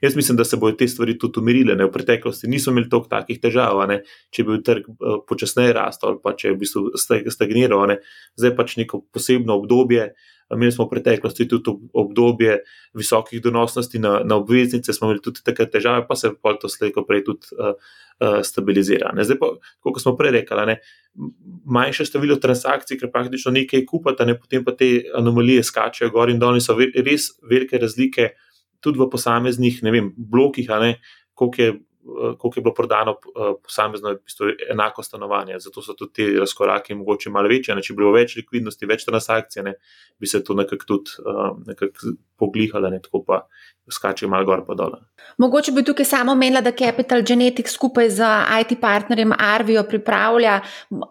[0.00, 1.74] Jaz mislim, da se bodo te stvari tudi umirile.
[1.74, 1.84] Ne.
[1.84, 4.00] V preteklosti nismo imeli toliko takih težav, ne.
[4.30, 6.92] če bi trg uh, počasneje rastel ali pa če bi bistvu
[7.30, 7.86] stagniral.
[7.90, 7.98] Ne.
[8.38, 10.12] Zdaj pač neko posebno obdobje.
[10.54, 12.58] Imeli smo v preteklosti tudi obdobje
[12.98, 17.04] visokih donosnosti na, na obveznice, smo imeli tudi take težave, pa se pa to slejko
[17.06, 17.76] prej tudi uh,
[18.20, 19.12] uh, stabilizira.
[19.14, 19.24] Ne?
[19.24, 19.52] Zdaj, pa,
[19.86, 20.78] kot smo prej rekli, ne?
[21.70, 24.34] manjše število transakcij, ker praktično nekaj kupate, ne?
[24.38, 28.32] potem pa te anomalije skačejo gor in dol, in so res velike razlike
[28.80, 30.70] tudi v posameznih vem, blokih,
[31.34, 31.72] koliko je
[32.38, 35.58] koliko je bilo prodano eh, posamezno, v bistvu enako stanovanje.
[35.58, 37.76] Zato so tudi ti razkoraki mogoče malo večji.
[37.82, 39.74] Če bi bilo več likvidnosti, več transakcij, ne,
[40.18, 42.00] bi se to nekako tudi uh, nekak
[42.40, 43.44] poglihalo, ne, tako pa
[43.90, 44.92] skače malo gor in dol.
[45.38, 48.26] Mogoče bi tukaj samo omenila, da Capital Genetics skupaj z
[48.60, 50.60] IT partnerjem Arvijo pripravlja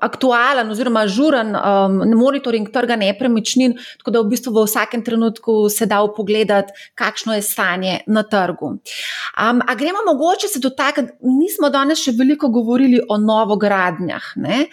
[0.02, 5.86] aktualen oziroma žuren um, monitoring trga nepremičnin, tako da v bistvu v vsakem trenutku se
[5.86, 8.68] da upogledati, kakšno je stanje na trgu.
[8.70, 11.14] Um, a gremo mogoče se dotakniti.
[11.22, 14.34] Nismo danes še veliko govorili o novogradnjah.
[14.36, 14.66] Ne?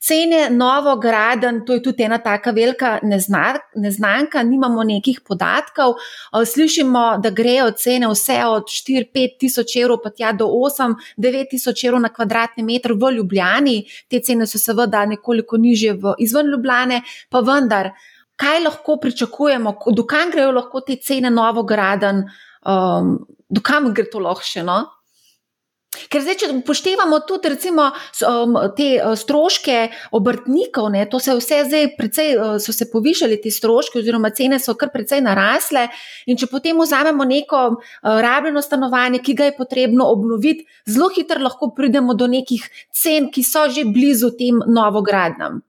[0.00, 5.98] Cene novograden, to je tudi ena taka velika neznanka, nimamo nekih podatkov.
[6.46, 12.02] Slišimo, da grejo cene vse od 4-5 tisoč evrov, pa tja do 8-9 tisoč evrov
[12.02, 13.76] na kvadratni meter v Ljubljani.
[14.10, 17.92] Te cene so seveda nekoliko nižje v izven Ljubljane, pa vendar.
[18.36, 22.24] Kaj lahko pričakujemo, dokam grejo lahko te cene novograden,
[22.66, 23.16] um,
[23.48, 24.64] dokam gre to lahko še?
[24.66, 24.80] No?
[26.10, 27.88] Ker zdaj, če upoštevamo tudi recimo,
[28.26, 29.78] um, te uh, stroške
[30.16, 34.60] obrtnikov, ne, to se vse zdaj precej, uh, so se povišali ti stroški, oziroma cene
[34.62, 35.88] so kar precej narasle.
[36.30, 41.42] In če potem vzamemo neko uh, rabljeno stanovanje, ki ga je potrebno obnoviti, zelo hitro
[41.42, 45.62] lahko pridemo do nekih cen, ki so že blizu tem novogradnjam.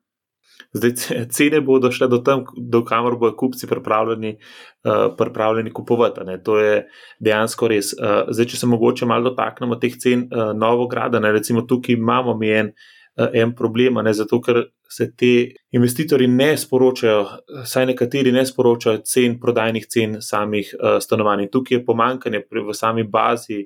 [0.76, 0.92] Zdaj,
[1.32, 6.26] cene bodo šle do tam, do kamor bodo kupci pripravljeni, uh, pripravljeni kupovati.
[6.28, 6.42] Ne.
[6.44, 6.82] To je
[7.20, 7.94] dejansko res.
[7.96, 12.36] Uh, zdaj, če se mogoče malo dotaknemo teh cen uh, novograda, ne, recimo tukaj imamo
[12.38, 12.74] mi en,
[13.16, 15.32] uh, en problem, ne, zato ker se ti
[15.72, 17.24] investitorji ne sporočajo,
[17.66, 21.48] saj nekateri ne sporočajo cen, prodajnih cen samih uh, stanovanj.
[21.52, 23.64] Tukaj je pomankanje v sami bazi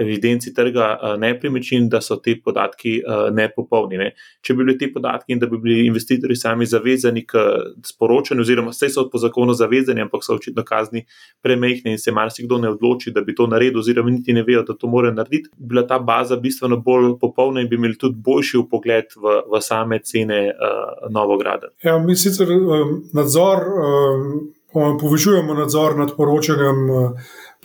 [0.00, 3.00] evidenci trga nepremičnin, da so ti podatki
[3.36, 3.98] nepopolni.
[4.00, 4.10] Ne.
[4.40, 7.44] Če bi bili ti podatki in da bi bili investitorji sami zavezani k
[7.86, 11.04] sporočanju, oziroma vse so po zakonu zavezani, ampak so očitno kazni
[11.42, 14.74] premehne in se marsikdo ne odloči, da bi to naredil, oziroma niti ne vejo, da
[14.74, 18.64] to morajo narediti, bi bila ta baza bistveno bolj popolna in bi imeli tudi boljši
[18.70, 21.72] pogled v, v same cene uh, novograda.
[21.84, 26.88] Ja, mi sicer um, nadzor, um, povečujemo nadzor nad poročanjem.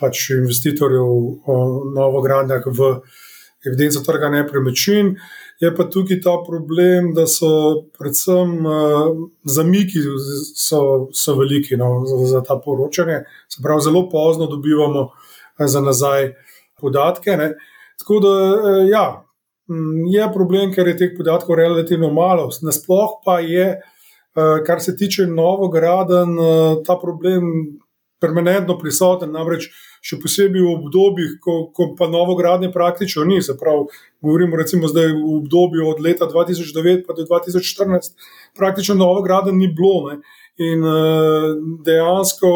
[0.00, 1.04] Pač investitorjev
[1.48, 1.56] o
[1.96, 2.90] novogradnjah v
[3.66, 5.16] evidenco trga nepremičnin.
[5.60, 7.48] Je pa tukaj ta problem, da so
[7.96, 9.06] predvsem uh,
[9.48, 10.02] zamiki
[10.52, 13.22] so, so veliki no, za, za ta poročanje.
[13.48, 16.34] Se pravi, zelo pozno dobivamo uh, za nazaj
[16.80, 17.36] podatke.
[17.40, 17.54] Ne.
[17.98, 19.06] Tako da uh, ja,
[20.12, 22.50] je problem, ker je teh podatkov relativno malo.
[22.62, 27.80] Nasploh pa je, uh, kar se tiče novograden, uh, ta problem
[28.26, 29.32] permanentno prisoten.
[29.34, 29.70] Namreč
[30.06, 33.40] še posebej v obdobjih, ko, ko pa novogradnje praktično ni.
[33.42, 33.86] Se pravi,
[34.22, 38.18] govorimo recimo zdaj v obdobju od leta 2009 do 2014,
[38.58, 40.10] praktično novogradnje ni bilo.
[40.10, 40.20] Ne.
[40.56, 41.50] In uh,
[41.84, 42.50] dejansko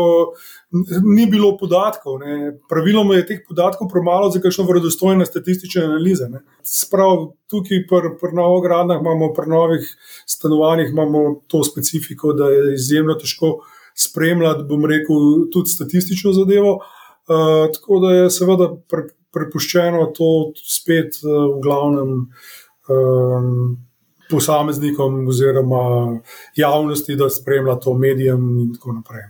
[1.05, 2.21] ni bilo podatkov.
[2.23, 2.55] Ne.
[2.71, 6.31] Praviloma je teh podatkov premalo za kakšno verodostojne statistične analize.
[6.65, 9.03] Sprav tukaj pri pr novogradnjah
[9.37, 9.91] pri novih
[10.25, 13.59] stanovanjih imamo to specifiko, da je izjemno težko
[13.95, 16.79] spremljati, bom rekel, tudi statistično zadevo.
[16.81, 16.97] Uh,
[17.31, 20.31] Eh, tako da je seveda pre, prepuščeno to
[20.67, 22.09] spet uh, v glavnem
[22.91, 23.77] um,
[24.31, 25.83] posameznikom oziroma
[26.59, 29.29] javnosti, da spremlja to medijem in tako naprej.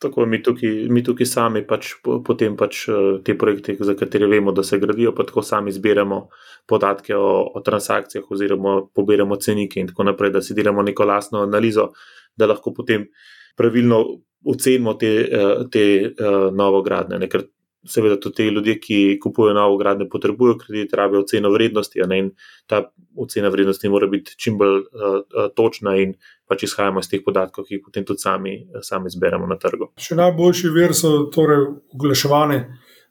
[0.00, 1.92] Tako mi tukaj, mi tukaj sami pač,
[2.24, 2.82] potem pač
[3.24, 6.26] te projekte, za katere vemo, da se gradijo, pa tako sami zbiramo
[6.68, 11.44] podatke o, o transakcijah, oziroma pobiramo cenike in tako naprej, da si delamo neko lastno
[11.44, 11.90] analizo,
[12.36, 13.08] da lahko potem
[13.56, 14.04] pravilno
[14.46, 17.18] ocenimo te, eh, te uh, novogradnje.
[17.18, 17.28] Ne?
[17.28, 17.46] Ker
[17.86, 22.02] seveda tudi ti ljudje, ki kupujejo novogradnje, potrebujejo kredit, rabijo oceno vrednosti.
[22.18, 22.30] In
[22.66, 22.82] ta
[23.16, 25.20] ocena vrednosti mora biti čim bolj uh,
[25.56, 26.14] točna in
[26.48, 29.92] pač izhajamo iz teh podatkov, ki jih potem tudi sami, sami zberemo na trgu.
[29.98, 32.60] Še najboljši vir so torej oglaševane,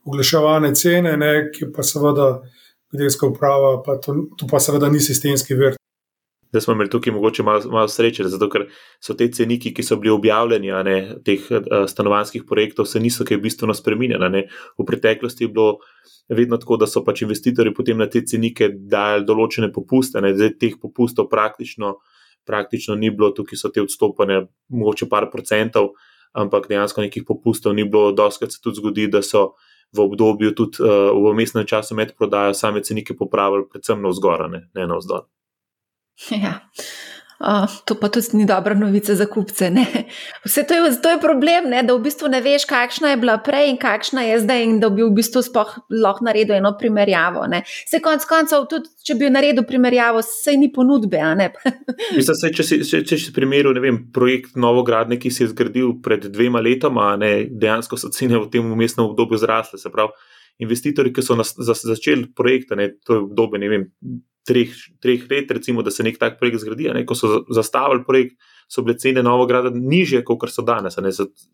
[0.08, 1.34] oglaševane cene, ne?
[1.56, 2.38] ki pa seveda.
[2.96, 5.74] Gdeska uprava, pa to, to pa seveda ni sistemski vir
[6.56, 8.64] da smo imeli tukaj mogoče malo, malo sreče, zato ker
[9.03, 10.95] so te ceniki, ki so bili objavljeni, ne,
[11.28, 14.45] teh uh, stanovanjskih projektov, se niso kaj bistveno spremenili.
[14.80, 15.78] V preteklosti je bilo
[16.30, 20.56] vedno tako, da so pač investitorji potem na te cenike dajali določene popuste, ne, zdaj
[20.62, 21.97] teh popustov praktično,
[22.47, 25.91] praktično ni bilo, tukaj so te odstopanja, mogoče par procentov,
[26.32, 29.51] ampak dejansko nekih popustov ni bilo, doskrat se tudi zgodi, da so.
[29.95, 34.49] V obdobju, tudi uh, v mestnem času, med prodajo, same cenike popravili, predvsem na vzgor,
[34.51, 35.24] ne, ne na vzdolj.
[36.43, 36.59] Ja.
[37.36, 39.68] Uh, to pa tudi ni dobra novica za kupce.
[40.45, 41.82] Vse to je, to je problem, ne?
[41.84, 44.88] da v bistvu ne veš, kakšna je bila prej in kakšna je zdaj, in da
[44.89, 45.43] bi v bistvu
[45.91, 47.43] lahko naredil eno primerjavo.
[47.68, 51.20] Se konc koncev, tudi če bi naredil primerjavo, se ni ponudbe.
[52.18, 53.82] Mislim, se, če si, če, če si primerjal
[54.16, 58.72] projekt Novogradne, ki si je zgradil pred dvema letoma, ne, dejansko so cene v tem
[58.72, 59.82] umestnem obdobju zrasle.
[59.82, 60.16] Se pravi,
[60.63, 63.86] investitorji, ki so nas, za, začeli projekt, ne, to je obdobje, ne vem
[64.46, 64.70] treh,
[65.02, 66.91] treh let, recimo, da se nek tak projekt zgradi.
[66.93, 67.06] Ne?
[67.06, 68.38] Ko so zastavili projekt,
[68.70, 70.98] so bile cene Novograda niže, kot so danes.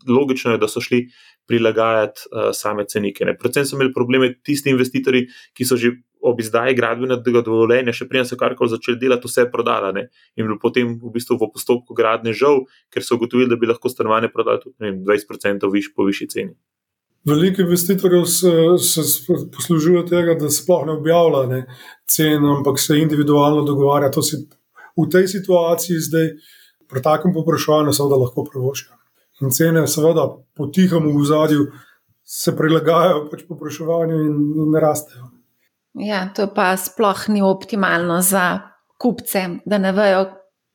[0.07, 1.05] Logično je, da so šli
[1.47, 3.25] prilagajati uh, same cenike.
[3.27, 3.35] Ne?
[3.37, 5.27] Predvsem so imeli probleme tisti investitorji,
[5.57, 10.05] ki so že ob izdaji gradbenega dovoljenja, še prej so karkoli začeli delati, vse prodali.
[10.37, 13.89] In bil potem v bistvu v postopku gradne žal, ker so ugotovili, da bi lahko
[13.89, 16.53] stanovanje prodali tudi vem, 20% viš, po višji ceni.
[17.27, 18.51] Veliko investitorjev se,
[18.81, 19.01] se
[19.55, 21.59] poslužuje tega, da se sploh ne objavlja ne,
[22.09, 24.09] cen, ampak se individualno dogovarja.
[24.11, 24.39] To si
[24.97, 26.33] v tej situaciji zdaj,
[26.89, 28.97] pri takem popraševanju, seveda lahko privoščijo.
[29.41, 30.25] In cene, seveda,
[30.57, 31.67] potihamo v zadju,
[32.25, 35.29] se prilagajajo pač popraševanju in, in rastejo.
[36.01, 38.45] Ja, to pa sploh ni optimalno za
[39.01, 40.25] kupce, da ne vejo,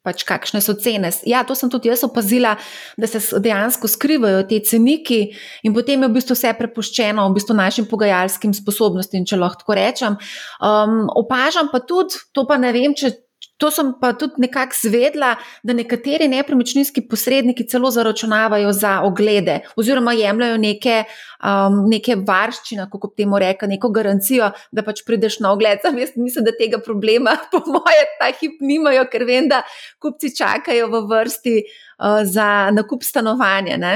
[0.06, 1.10] pač kakšne so cene.
[1.26, 2.54] Ja, to sem tudi jaz opazila,
[2.96, 5.20] da se dejansko skrivajo te ceniki
[5.66, 10.18] in potem je v bistvu vse prepuščeno v bistvu našim pogajalskim sposobnostim, če lahko rečem.
[10.62, 13.16] Um, opažam pa tudi, to pa ne vem, če.
[13.56, 15.30] To sem pa tudi nekako zvedla,
[15.64, 20.96] da nekateri nepremičninski posredniki celo zaračunavajo za oglede, oziroma jemljajo neke,
[21.40, 25.80] um, neke varščine, kako temu reka, neko garancijo, da pač prideš na ogled.
[25.82, 29.62] Sam jaz mislim, da tega problema, po moje, ta hip nimajo, ker vem, da
[30.02, 33.80] kupci čakajo v vrsti uh, za nakup stanovanja.
[33.80, 33.94] Ne?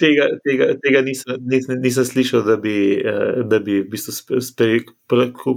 [0.00, 4.40] Tega, tega, tega nisem, nisem, nisem slišal, da bi, eh, da bi v bistvu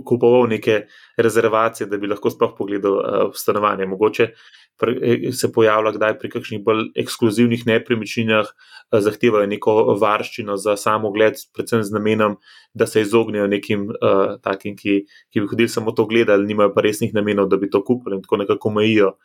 [0.05, 0.86] kupoval neke
[1.17, 3.88] rezervacije, da bi lahko sploh pogledal eh, stanovanje.
[3.89, 8.51] Mogoče eh, se pojavlja kdaj pri kakšnih bolj ekskluzivnih nepremičninah,
[8.91, 12.38] zahtevajo neko varščino za samo gled, predvsem z namenom,
[12.73, 14.99] da se izognejo nekim uh, takim, ki,
[15.33, 18.21] ki bi hodili samo to gledali, nimajo pa resnih namenov, da bi to kupili in
[18.21, 19.15] tako nekako omejijo.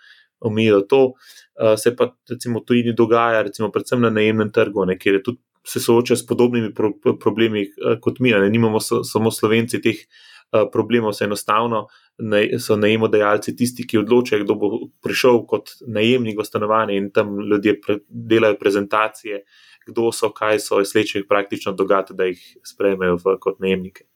[0.41, 1.03] Omejijo to.
[1.61, 5.80] Eh, se pa recimo tujini dogaja, recimo predvsem na najemnem trgu, ne, kjer tudi se
[5.80, 8.32] sooča s podobnimi pro, problemi uh, kot mi.
[8.32, 11.86] Ne, nimamo so, samo slovenci teh uh, problemov, se enostavno
[12.18, 14.70] ne, so najemodajalci tisti, ki odločajo, kdo bo
[15.05, 19.43] prišel kot najemnik v stanovanje in tam ljudje pre, delajo prezentacije,
[19.88, 24.07] kdo so, kaj so, sleče jih praktično dogajati, da jih sprejmejo v, kot najemnike.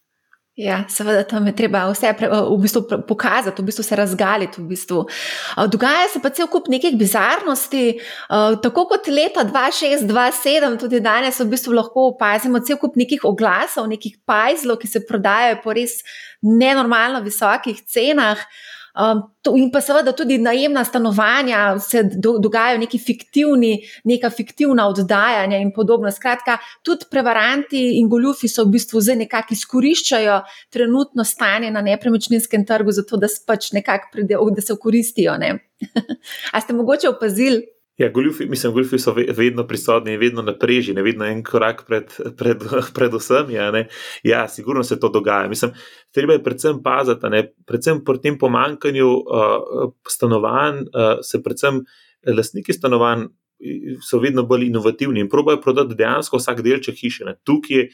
[0.54, 4.60] Ja, seveda, tam je treba vse pre, v bistvu pokazati, v bistvu se razgaliti.
[4.62, 5.00] V bistvu.
[5.66, 7.98] Dogaja se pa cel kup nekih bizarnosti,
[8.62, 14.14] tako kot leta 2006-2007, tudi danes v bistvu lahko opazimo cel kup nekih oglasov, nekih
[14.22, 15.98] pajzlov, ki se prodajajo po res
[16.42, 18.46] nenormalno visokih cenah.
[18.94, 23.72] Um, to, in pa seveda tudi najemna stanovanja, se do, dogajajo neki fiktivni,
[24.06, 26.12] neka fiktivna oddajanja in podobno.
[26.14, 30.40] Skratka, tudi prevaranti in goljufi so v bistvu zdaj nekako izkoriščajo
[30.70, 33.72] trenutno stanje na nepremičninskem trgu, zato da, pač
[34.12, 35.34] pridejo, da se okoristijo.
[36.54, 37.73] A ste mogoče opazili?
[37.96, 42.64] Ja, goljufi, mislim, goljufi so vedno prisotni in vedno napreženi, vedno en korak pred, pred,
[42.96, 43.54] pred vsemi.
[43.54, 43.84] Ja,
[44.22, 45.48] ja, sigurno se to dogaja.
[45.48, 45.70] Mislim,
[46.14, 47.44] treba je predvsem paziti, ne?
[47.66, 51.84] predvsem pri tem pomankanju uh, stanovanj, uh, se predvsem
[52.26, 53.28] lastniki stanovanj
[54.02, 57.24] so vedno bolj inovativni in probojajo prodati dejansko vsak delček hiše.
[57.24, 57.36] Ne?
[57.44, 57.88] Tukaj je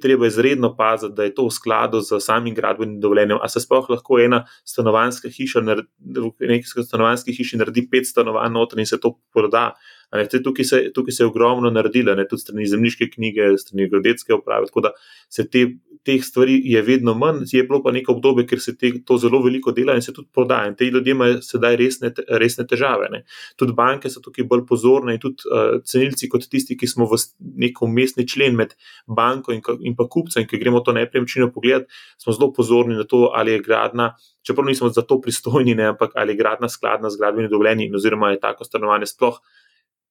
[0.00, 3.38] treba izredno paziti, da je to v skladu z samim gradbenim dovoljenjem.
[3.42, 8.80] A se sploh lahko ena stanovanska hiša, v neki stanovanski hiši naredi pet stanovanj noter
[8.80, 9.72] in se to proda.
[10.14, 14.34] Ne, tukaj, se, tukaj se je ogromno naredilo, ne, tudi strani zemljiške knjige, strani geodetske
[14.34, 14.70] uprave.
[14.70, 14.92] Tako da
[15.28, 15.66] se te,
[16.04, 19.40] teh stvari je vedno manj, je bilo pa neko obdobje, ker se te, to zelo
[19.42, 20.68] veliko dela in se tudi prodaja.
[20.68, 23.08] In te ljudje imajo sedaj resne, resne težave.
[23.12, 23.22] Ne.
[23.60, 27.18] Tudi banke so tukaj bolj pozorne in tudi uh, cenilci, kot tisti, ki smo v
[27.64, 28.76] nekem mestni člen med
[29.06, 31.88] banko in, in pa kupcem, ki gremo to nepremičnino pogledati,
[32.20, 34.12] smo zelo pozorni na to, ali je gradna.
[34.44, 38.34] Čeprav nismo za to pristojni, ne, ampak ali je gradna skladna z gradbenimi dovoljenji, oziroma
[38.34, 39.40] je tako stanovanje sploh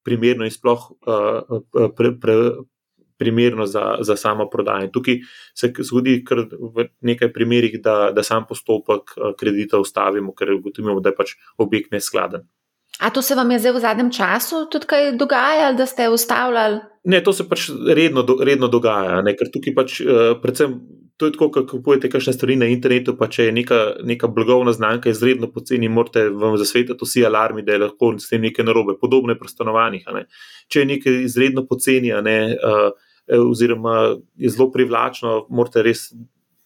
[0.04, 1.62] primerno in sploh uh,
[1.96, 2.38] pre, pre,
[3.24, 4.92] primerno za, za samo prodajo.
[4.94, 5.22] Tukaj
[5.56, 6.18] se zgodi
[6.76, 11.38] v nekaj primerih, da, da sam postopek uh, kredita ustavimo, ker ugotovimo, da je pač
[11.58, 12.44] objekt neskladen.
[13.00, 16.82] A to se vam je zdaj v zadnjem času tudi kaj dogajalo, da ste ustavljali?
[17.10, 19.34] Ne, to se pač redno, redno dogaja, ne?
[19.40, 20.78] ker tukaj pač uh, predvsem
[21.18, 24.74] to je tako, kot kupujete kakšne stvari na internetu, pa če je neka, neka blagovna
[24.74, 28.98] znamka izredno poceni, morate vam zasvetiti vsi alarmi, da je lahko s tem nekaj narobe.
[29.02, 30.08] Podobno je pri stanovanjih.
[30.68, 32.90] Če je nekaj izredno poceni, ne, uh,
[33.28, 36.10] oziroma je zelo privlačno, morate res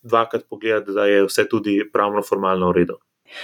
[0.07, 2.97] dvakrat pogledati, da je vse tudi pravno, formalno v redu.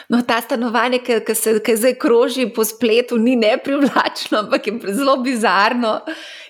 [0.09, 4.93] No, ta stanovanje, ki, ki se ki zdaj kroži po spletu, ni neprivlačno, ampak je
[4.95, 5.97] zelo bizarno,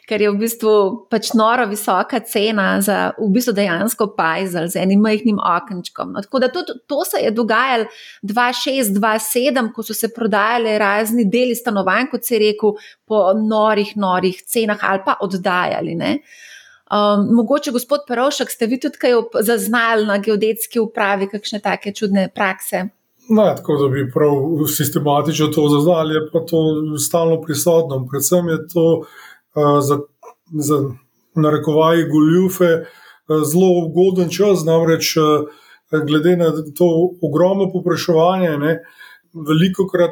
[0.08, 0.74] ker je v bistvu
[1.12, 6.12] pač noro visoka cena za v bistvu dejansko pajzel z enim majhnim okenčkom.
[6.16, 7.88] No, tako da tudi to se je dogajalo
[8.28, 12.76] 2006-2007, ko so se prodajali razni deli stanovanj, kot se je rekel,
[13.08, 15.96] po norih, norih cenah ali pa oddajali.
[16.94, 22.28] Um, mogoče, gospod Perovšek, ste vi tudi kaj zaznali na geodetski upravi, kakšne take čudne
[22.36, 22.90] prakse?
[23.32, 26.60] Ne, tako da bi prav sistematično to zaznali, je pa to
[27.00, 28.02] stalno prisotno.
[28.12, 29.08] Predvsem je to uh,
[29.56, 30.00] za,
[30.60, 30.76] za
[31.36, 35.48] narekovaje goljufe uh, zelo ugoden čas, namreč uh,
[36.08, 36.86] glede na to
[37.22, 38.80] ogromno popraševanje, ne,
[39.34, 40.12] veliko krat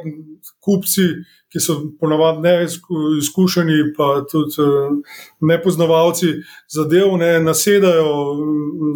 [0.59, 1.07] kupci,
[1.51, 4.93] ki so ponavadi neizkušeni, pa tudi uh,
[5.41, 6.35] nepoznavalci
[6.69, 8.13] zadev, ne nasedajo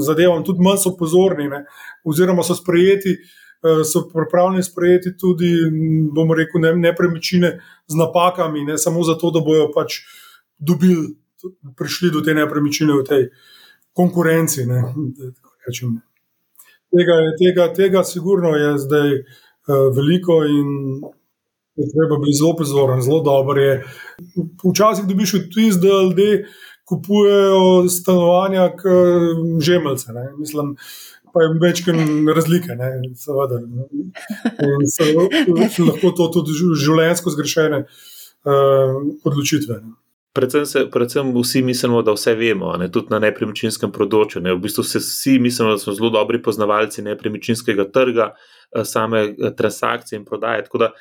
[0.06, 1.66] zadevam, tudi manj so pozorni, ne,
[2.06, 3.18] oziroma so sprejeti.
[3.66, 5.48] Eh, so pripravljeni sprejeti tudi,
[6.14, 7.50] bomo rekel, ne, nepremičnine
[7.88, 10.04] z napakami, ne samo zato, da bojo pač
[10.58, 11.16] dobili,
[11.78, 13.24] prišli do te nepremičnine v tej
[13.93, 14.66] konkurenci.
[14.66, 14.82] Ne,
[16.91, 21.01] tega, tega, tega, sigurno je zdaj uh, veliko in
[21.76, 23.58] je treba biti zelo pozoren, zelo dober.
[23.58, 23.74] Je.
[24.64, 26.45] Včasih dobiš vtis, da ljudje
[26.86, 30.14] kupujejo stanovanja, kot žemelce.
[30.14, 30.30] Ne.
[30.38, 30.76] Mislim,
[31.34, 31.95] pa je večkrat
[32.36, 33.60] razlike, ne, seveda.
[33.60, 39.82] In se lahko to tudi življenjsko zgrešene uh, odločitve.
[39.84, 40.05] Ne.
[40.36, 44.42] Predvsem, se, predvsem vsi mislimo, da vse vemo, ne, tudi na nepremičninskem področju.
[44.44, 44.52] Ne.
[44.58, 50.20] V bistvu vsi mislimo, da smo zelo dobri poznavalci nepremičninskega trga, eh, same eh, transakcije
[50.20, 50.66] in prodaje.
[50.68, 50.92] Tako da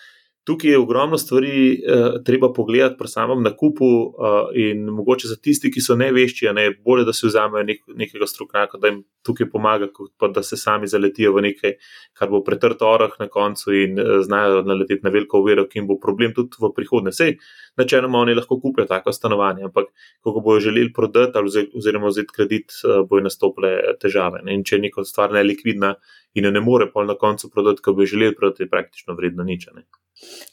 [0.45, 5.71] tukaj je ogromno stvari, uh, treba pogledati pri samem nakupu, uh, in mogoče za tisti,
[5.73, 9.89] ki so nevešči, ne bolje, da si vzamejo nek, nekega strokovnjaka, da jim tukaj pomaga,
[9.93, 11.77] kot pa da se sami zaletijo v nekaj,
[12.13, 15.89] kar bo pretrto orah na koncu in uh, znajo naleteti na veliko uvero, ki jim
[15.89, 17.17] bo problem tudi v prihodnje.
[17.17, 17.37] Sej,
[17.81, 19.91] načeloma oni lahko kupijo tako stanovanje, ampak
[20.23, 24.45] ko bojo želeli prodati ali oziroma vzeti kredit, uh, bojo nastopile težave.
[24.45, 24.61] Ne?
[24.61, 25.95] In če je neka stvar nelikvidna
[26.35, 29.45] in jo ne more pol na koncu prodati, ko bi želeli prodati, je praktično vredno
[29.45, 29.71] nič.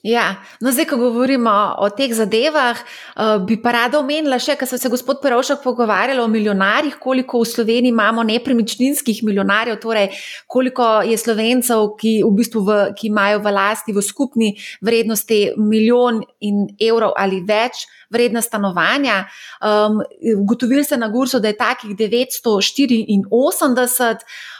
[0.03, 1.51] Ja, no, zdaj, ko govorimo
[1.85, 6.17] o teh zadevah, uh, bi pa rada omenila še, ker so se gospod Perovšek pogovarjali
[6.23, 10.09] o milijonarjih, koliko v Sloveniji imamo nepremičninskih milijonarjev, torej
[10.49, 14.51] koliko je slovencev, ki, v bistvu v, ki imajo v lasti v skupni
[14.81, 19.25] vrednosti milijon in evrov ali več vredna stanovanja.
[19.61, 20.01] Um,
[20.37, 24.17] ugotovili se na Gursu, da je takih 984,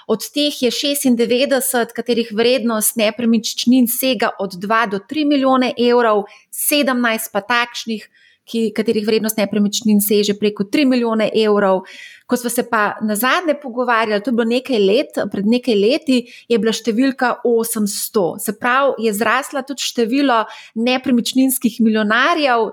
[0.07, 7.29] od teh je 96, katerih vrednost nepremičnin sega od 2 do 3 milijone evrov, 17
[7.33, 8.09] pa takšnih,
[8.51, 11.85] ki, katerih vrednost nepremičnin seže preko 3 milijone evrov.
[12.27, 16.19] Ko smo se pa na zadnje pogovarjali, to je bilo nekaj let, pred nekaj leti,
[16.49, 18.27] je bila številka 800.
[18.39, 20.43] Se pravi, je zrasla tudi število
[20.75, 22.71] nepremičninskih milijonarjev,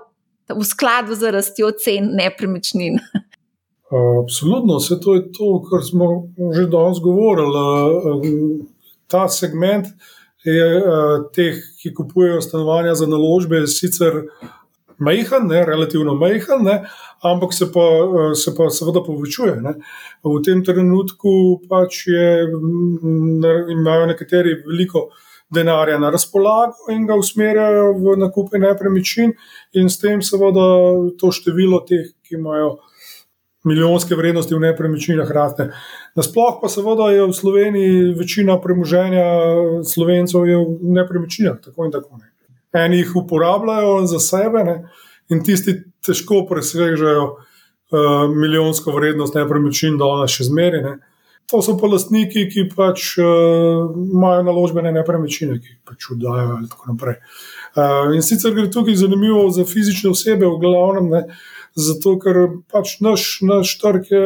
[0.49, 2.99] v skladu z rastjo cen nepremičnin.
[3.89, 8.65] Absolutno, vse to je to, kar smo že danes govorili.
[9.09, 9.87] Ta segment
[10.45, 10.81] je
[11.33, 14.27] teh, ki kupujejo stanovanja za naložbe, sicer
[14.99, 16.83] majhen, ne, relativno majhen, ne,
[17.23, 17.87] ampak se pa,
[18.35, 19.55] se pa seveda povečuje.
[19.63, 19.73] Ne.
[20.23, 22.45] V tem trenutku pač je,
[23.73, 25.09] imajo nekateri veliko
[25.49, 29.33] denarja na razpolago in ga usmerjajo v nakupe nepremičnin,
[29.73, 30.65] in s tem seveda
[31.19, 32.77] to število teh, ki imajo
[33.65, 35.69] milijonske vrednosti v nepremičninah, raste.
[36.15, 39.25] Nasploh pa seveda je v Sloveniji večina premoženja
[39.83, 42.21] slovencev v nepremičninah, tako in tako.
[42.21, 42.31] Ne.
[42.73, 44.77] Eni jih uporabljajo za sebe, ne,
[45.29, 45.75] in tisti
[46.05, 50.83] težko presežejo uh, milijonsko vrednost nepremičnin, da ona še zmeri.
[51.49, 56.91] To so pa lastniki, ki pač uh, imajo naložbene nepremičnine, ki pač vdajo in tako
[56.91, 57.15] naprej.
[57.73, 61.23] Uh, in sicer gre tukaj zanimivo za fizične osebe, v glavnem, ne,
[61.73, 62.37] zato ker
[62.69, 64.23] pač naš, naš trg je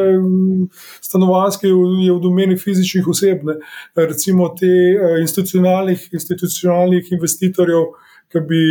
[1.00, 3.56] stanovanski, je v domeni fizičnih oseb, ne,
[3.96, 7.88] recimo te uh, institucionalnih, institucionalnih investitorjev,
[8.34, 8.64] ki bi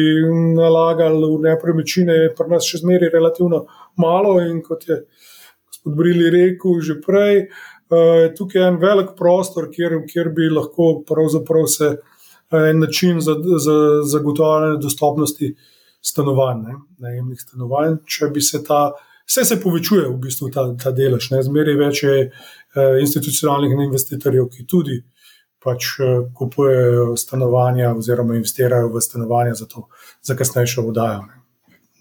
[0.60, 3.66] nalagali v nepremičnine, je pri nas še zmeraj relativno
[3.98, 5.02] malo in kot je
[5.84, 7.38] gospod Brili rekel že prej.
[7.38, 7.48] Eh,
[7.92, 11.04] je tukaj en velik prostor, kjer, kjer bi lahko
[11.68, 15.56] se eh, en način za, za zagotavljanje dostopnosti
[16.02, 17.98] stanovanj, ne, najemnih stanovanj.
[18.06, 18.92] Če bi se ta,
[19.26, 24.50] vse se povečuje, v bistvu ta, ta delež, ne, zmeraj več je eh, institucionalnih investitorjev,
[24.50, 25.04] ki tudi
[25.64, 25.94] pač
[26.36, 29.88] kupujejo stanovanja oziroma investirajo v stanovanja za, to,
[30.22, 31.24] za kasnejšo vodajo,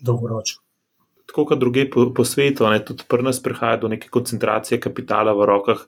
[0.02, 0.61] dolgoročno
[1.32, 5.32] tako kot druge po, po svetu, ne, tudi pri nas prihaja do neke koncentracije kapitala
[5.32, 5.86] v rokah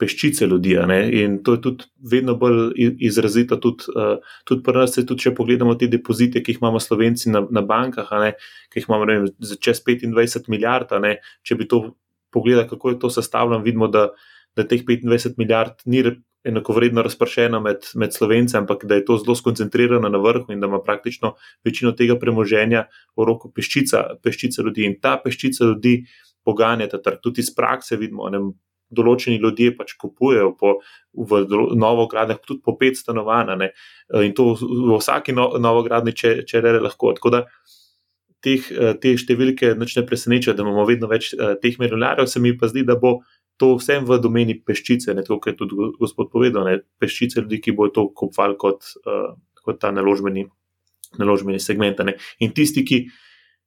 [0.00, 0.74] peščice ljudi.
[0.88, 2.72] Ne, in to je tudi vedno bolj
[3.04, 4.16] izrazito, tudi, uh,
[4.48, 8.08] tudi pri nas, tudi če pogledamo te depozite, ki jih imamo Slovenci na, na bankah,
[8.24, 8.32] ne,
[8.72, 9.28] ki jih imamo vem,
[9.60, 10.96] čez 25 milijard.
[11.04, 11.82] Ne, če bi to
[12.32, 14.08] pogledali, kako je to sestavljeno, vidimo, da,
[14.56, 16.04] da teh 25 milijard ni
[16.46, 20.70] enakovredno razpršeno med, med slovenci, ampak da je to zelo skoncentrirano na vrhu in da
[20.70, 21.34] ima praktično
[21.64, 22.86] večino tega premoženja
[23.16, 24.86] v roku peščica, peščica ljudi.
[24.86, 25.98] In ta peščica ljudi
[26.46, 27.20] poganja ta trg.
[27.22, 28.40] Tudi iz prakse vidimo, da
[28.94, 30.76] določeni ljudje pač kupujejo po,
[31.10, 31.42] v
[31.74, 33.66] novogradnjah tudi po pet stanovanj
[34.22, 37.10] in to v vsaki no, novogradni, če, če rede lahko.
[37.16, 37.42] Tako da
[38.46, 38.68] teh,
[39.02, 41.32] te številke ne presenečajo, da imamo vedno več
[41.62, 43.18] teh milijonarjev, se mi pa zdi, da bo
[43.56, 47.60] to vsem v domeni peščice, ne to, kar je tudi gospod povedal, ne, peščice ljudi,
[47.64, 50.46] ki bojo to kupovali kot, uh, kot ta naložbeni,
[51.20, 52.02] naložbeni segment.
[52.04, 52.18] Ne.
[52.40, 53.06] In tisti, ki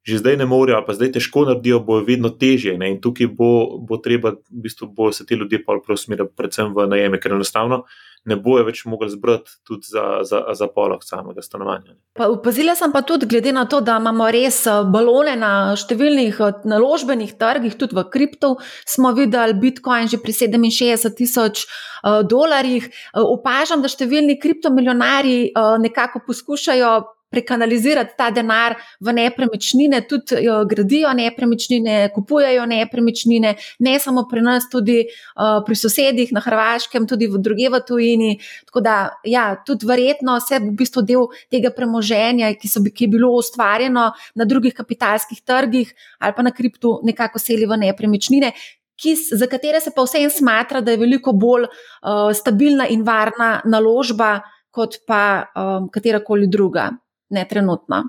[0.08, 2.78] že zdaj ne morejo, pa zdaj težko naredijo, bojo vedno težje.
[2.80, 2.94] Ne.
[2.96, 6.88] In tukaj bo, bo treba, v bistvu, bo se ti ljudje pa preusmeriti predvsem v
[6.90, 7.84] najeme, ker enostavno
[8.26, 11.96] ne bojo več mogli zbrati tudi za, za, za polog samega stanovanja.
[12.20, 16.66] Opazila sem pa tudi, glede na to, da imamo res eh, balone na številnih eh,
[16.70, 18.56] naložbenih trgih, tudi v kriptu,
[18.88, 22.88] smo videli Bitcoin že pri 67 tisoč uh, dolarjih.
[23.20, 25.52] Opažam, da številni kriptomilionari
[25.82, 26.92] nekako poskušajo
[27.30, 34.70] prekanalizirati ta denar v nepremičnine, tudi uh, gradijo nepremičnine, kupujajo nepremičnine, ne samo pri nas,
[34.72, 38.32] tudi uh, pri sosedih na Hrvaškem, tudi v druge v tujini.
[38.66, 43.14] Tako da, ja, tudi verjetno se v bistvu del tega premoženja, ki, so, ki je
[43.18, 48.54] bilo ustvarjeno na drugih kapitalskih trgih ali pa na kriptu, nekako seli v nepremičnine.
[49.00, 53.62] Ki, za katere se pa vseeno smatra, da je veliko bolj uh, stabilna in varna
[53.66, 54.40] naložba,
[54.72, 56.90] kot pa um, katerakoli druga,
[57.30, 58.04] ne trenutno.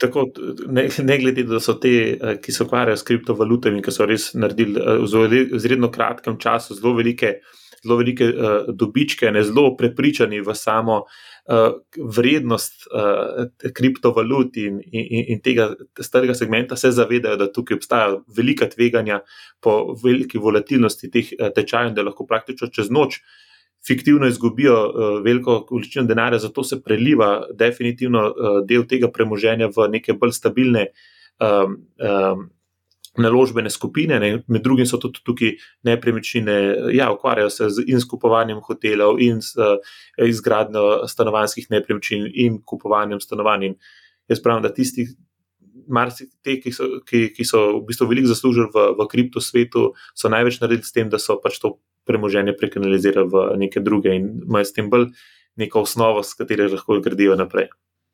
[0.00, 0.26] Tako,
[0.66, 4.30] ne, ne glede, da so te, eh, ki se ukvarjajo s kriptovalutami, ki so res
[4.34, 7.34] naredili eh, v izredno kratkem času zelo velike,
[7.84, 11.78] zelo velike uh, dobičke, ne zelo prepričani v samo uh,
[12.16, 18.68] vrednost uh, kriptovalut in, in, in tega starega segmenta, se zavedajo, da tukaj obstajajo velika
[18.68, 19.22] tveganja
[19.64, 23.49] po veliki volatilnosti teh tečajev, da lahko praktično čez noč uh,
[23.86, 29.88] fiktivno izgubijo uh, veliko količino denarja, zato se preliva definitivno uh, del tega premoženja v
[29.90, 30.86] neke bolj stabilne
[31.40, 32.48] um, um,
[33.18, 34.20] naložbene skupine.
[34.20, 34.42] Ne.
[34.46, 36.58] Med drugim so tudi tukaj nepremičnine,
[36.94, 39.80] ja, ukvarjajo se z, in s kupovanjem hotelov, in s uh,
[40.26, 43.74] izgradnjo stanovanjskih nepremičnin, in kupovanjem stanovanj.
[44.28, 45.08] Jaz pravim, da tisti.
[46.44, 46.72] Te, ki
[47.06, 50.94] ki, ki so v bistvu veliko zaslužili v, v kripto svetu, so največ naredili s
[50.96, 51.78] tem, da so pač to
[52.08, 55.10] premoženje prekanalizira v neke druge in imajo s tem bolj
[55.60, 57.70] neko osnovo, s katero lahko gradijo naprej.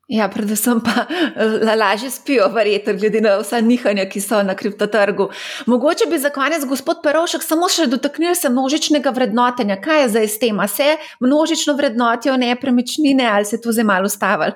[0.07, 1.03] Ja, predvsem pa
[1.35, 5.27] eh, lažje spijo, verjetno, glede na vsa nihanja, ki so na kriptotrgu.
[5.67, 9.75] Mogoče bi za konec, gospod Perovšek, samo še dotaknil se množičnega vrednotenja.
[9.83, 10.63] Kaj je zdaj s tem?
[10.71, 14.55] Se množično vrednotijo nepremičnine ali se to zdaj malo ustavili?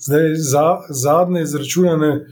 [0.00, 2.26] Zdaj, za, zadnje izračunane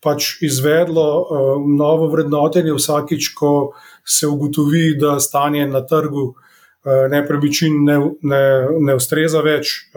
[0.05, 3.73] pač izvedlo eh, novo vrednotenje vsakič, ko
[4.05, 8.45] se ugotovi, da stanje na trgu eh, nepremičnin ne, ne,
[8.91, 9.89] ne ustreza več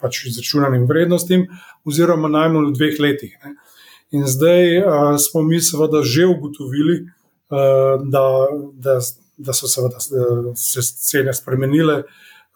[0.00, 1.46] pač izračunanim vrednostim,
[1.84, 3.36] oziroma najmanj v dveh letih.
[3.44, 3.58] Ne.
[4.10, 4.82] In zdaj
[5.18, 7.06] smo mi, seveda, že ugotovili,
[8.10, 8.24] da,
[8.74, 9.00] da
[9.36, 9.98] da so seveda,
[10.54, 12.02] se cene spremenile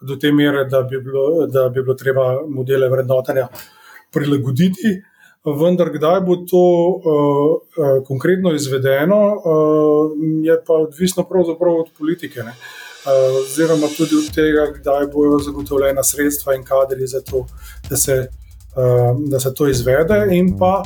[0.01, 3.47] do te mere, da bi bilo, da bi bilo treba modele vrednotenja
[4.11, 5.01] prilagoditi.
[5.45, 10.11] Vendar, kdaj bo to uh, konkretno izvedeno, uh,
[10.43, 12.51] je pa odvisno pravzaprav od politike, uh,
[13.41, 17.45] oziroma tudi od tega, kdaj bodo zagotovljena sredstva in kadri za to,
[17.89, 18.48] da se, uh,
[19.27, 20.83] da se to izvede, in pa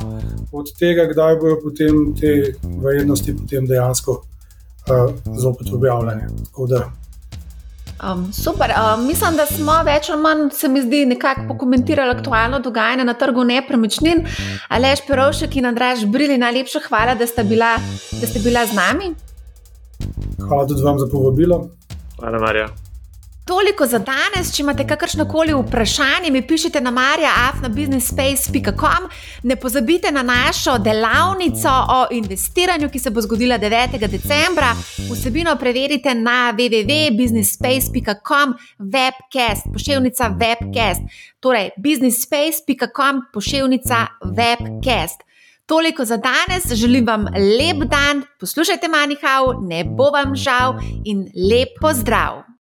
[0.52, 6.28] od tega, kdaj bodo potem te vrednosti potem dejansko uh, zopet objavljanje.
[8.02, 8.70] Um, super.
[8.70, 13.14] Um, mislim, da smo več ali manj, se mi zdi, nekako pokomentirali aktualno dogajanje na
[13.14, 14.24] trgu nepremičnin.
[14.68, 17.76] Alež Perovšek in Andraž Brili, najlepša hvala, da ste, bila,
[18.20, 19.14] da ste bila z nami.
[20.40, 21.68] Hvala tudi vam za povabilo.
[22.18, 22.83] Hvala, Marja.
[23.44, 24.54] Toliko za danes.
[24.56, 29.08] Če imate kakršno koli vprašanje, mi pišite na marja.afnabusinessspace.com.
[29.42, 34.08] Ne pozabite na našo delavnico o investiranju, ki se bo zgodila 9.
[34.08, 34.74] decembra.
[35.10, 41.00] Vsebino preverite na www.businessspace.com, webcast, pošiljka webcast.
[41.40, 45.20] Torej, businessspace.com, pošiljka webcast.
[45.66, 50.74] Toliko za danes, želim vam lep dan, poslušajte manjhav, ne bo vam žal
[51.04, 52.53] in lep pozdrav!